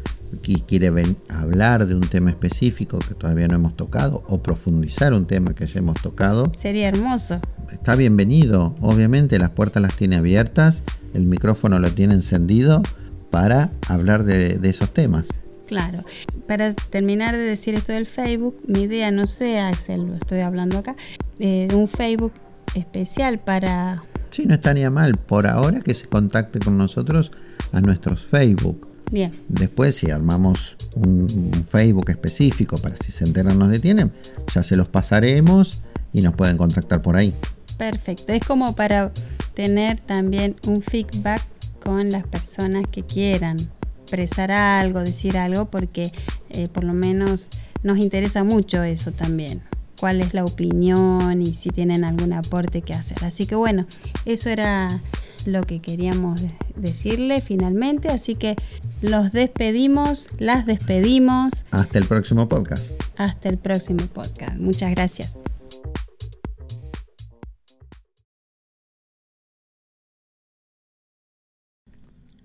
y 0.45 0.61
quiere 0.61 0.91
ven- 0.91 1.17
hablar 1.29 1.87
de 1.87 1.95
un 1.95 2.03
tema 2.03 2.31
específico 2.31 2.99
que 2.99 3.15
todavía 3.15 3.49
no 3.49 3.55
hemos 3.57 3.75
tocado 3.77 4.23
o 4.29 4.43
profundizar 4.43 5.13
un 5.15 5.27
tema 5.27 5.55
que 5.55 5.67
ya 5.67 5.79
hemos 5.79 6.01
tocado, 6.03 6.53
Sería 6.57 6.89
hermoso. 6.89 7.41
está 7.73 7.97
bienvenido. 7.97 8.77
Obviamente 8.81 9.39
las 9.39 9.51
puertas 9.51 9.83
las 9.83 9.97
tiene 9.97 10.17
abiertas, 10.17 10.83
el 11.15 11.27
micrófono 11.27 11.79
lo 11.79 11.91
tiene 11.91 12.15
encendido 12.15 12.83
para 13.31 13.71
hablar 13.89 14.25
de, 14.25 14.57
de 14.59 14.69
esos 14.69 14.93
temas. 14.93 15.27
Claro. 15.67 16.05
Para 16.47 16.75
terminar 16.75 17.35
de 17.35 17.41
decir 17.43 17.75
esto 17.75 17.93
del 17.93 18.07
Facebook, 18.07 18.57
mi 18.69 18.83
idea, 18.83 19.11
no 19.11 19.23
Axel, 19.23 20.03
lo 20.07 20.15
estoy 20.15 20.41
hablando 20.41 20.79
acá, 20.79 20.95
eh, 21.39 21.67
un 21.75 21.89
Facebook 21.89 22.33
especial 22.75 23.39
para... 23.41 24.05
Sí, 24.37 24.45
no 24.45 24.53
estaría 24.53 24.91
mal 24.91 25.17
por 25.17 25.47
ahora 25.47 25.81
que 25.81 25.95
se 25.95 26.09
contacte 26.09 26.59
con 26.59 26.77
nosotros 26.77 27.33
a 27.73 27.81
nuestros 27.81 28.27
Facebook. 28.27 28.87
Bien, 29.11 29.33
Después, 29.49 29.95
si 29.95 30.11
armamos 30.11 30.77
un, 30.95 31.27
un 31.55 31.65
Facebook 31.71 32.11
específico 32.11 32.77
para 32.77 32.99
si 32.99 33.13
se 33.13 33.25
enteran 33.25 33.59
nos 33.59 33.71
detienen, 33.71 34.13
ya 34.55 34.63
se 34.63 34.77
los 34.77 34.91
pasaremos 34.91 35.85
y 36.13 36.21
nos 36.21 36.35
pueden 36.35 36.59
contactar 36.59 37.01
por 37.01 37.17
ahí. 37.17 37.33
perfecto. 37.79 38.35
Es 38.35 38.45
como 38.45 38.77
para 38.77 39.11
tener 39.55 40.01
también 40.01 40.57
un 40.67 40.83
feedback 40.83 41.41
con 41.83 42.11
las 42.11 42.25
personas 42.25 42.85
que 42.93 43.05
quieran 43.05 43.57
expresar 44.03 44.53
algo, 44.53 45.01
decir 45.01 45.39
algo, 45.39 45.71
porque 45.71 46.13
eh, 46.51 46.69
por 46.69 46.85
lo 46.85 46.93
menos 46.93 47.49
nos 47.83 47.97
interesa 47.97 48.45
mucho 48.45 48.83
eso 48.83 49.13
también. 49.13 49.63
Cuál 49.99 50.21
es 50.21 50.35
la 50.35 50.45
opinión 50.45 51.43
y 51.43 51.55
si 51.55 51.71
tienen 51.71 52.05
algún 52.05 52.33
aporte 52.33 52.83
que 52.83 52.93
hacer. 52.95 53.25
Así 53.25 53.47
que 53.47 53.55
bueno, 53.55 53.87
eso 54.25 54.51
era 54.51 55.01
lo 55.47 55.63
que 55.63 55.81
queríamos 55.81 56.43
de- 56.43 56.55
decirle 56.77 57.41
finalmente. 57.41 58.09
Así 58.09 58.35
que 58.35 58.57
los 59.03 59.33
despedimos, 59.33 60.29
las 60.39 60.67
despedimos. 60.67 61.53
Hasta 61.71 61.99
el 61.99 62.05
próximo 62.07 62.49
podcast. 62.49 62.91
Hasta 63.17 63.49
el 63.49 63.59
próximo 63.59 64.05
podcast. 64.07 64.57
Muchas 64.57 64.91
gracias. 64.91 65.37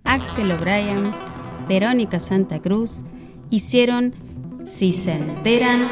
Axel 0.03 0.51
O'Brien, 0.51 1.11
Verónica 1.67 2.19
Santa 2.19 2.59
Cruz 2.61 3.03
hicieron 3.49 4.13
Si 4.65 4.93
se 4.93 5.13
enteran, 5.13 5.87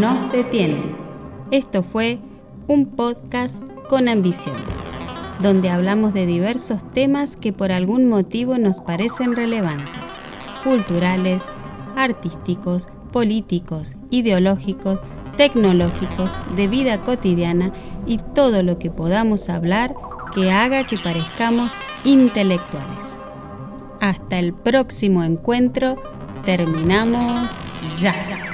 nos 0.00 0.32
detienen. 0.32 1.03
Esto 1.50 1.82
fue 1.82 2.18
un 2.68 2.86
podcast 2.86 3.62
con 3.88 4.08
ambiciones, 4.08 4.62
donde 5.42 5.68
hablamos 5.68 6.14
de 6.14 6.24
diversos 6.24 6.82
temas 6.90 7.36
que 7.36 7.52
por 7.52 7.70
algún 7.70 8.08
motivo 8.08 8.56
nos 8.56 8.80
parecen 8.80 9.36
relevantes, 9.36 10.02
culturales, 10.64 11.44
artísticos, 11.96 12.88
políticos, 13.12 13.94
ideológicos, 14.10 14.98
tecnológicos, 15.36 16.38
de 16.56 16.66
vida 16.66 17.02
cotidiana 17.02 17.72
y 18.06 18.18
todo 18.18 18.62
lo 18.62 18.78
que 18.78 18.90
podamos 18.90 19.50
hablar 19.50 19.94
que 20.34 20.50
haga 20.50 20.86
que 20.86 20.98
parezcamos 20.98 21.72
intelectuales. 22.04 23.16
Hasta 24.00 24.38
el 24.38 24.54
próximo 24.54 25.22
encuentro, 25.22 25.96
terminamos 26.44 27.52
ya. 28.00 28.53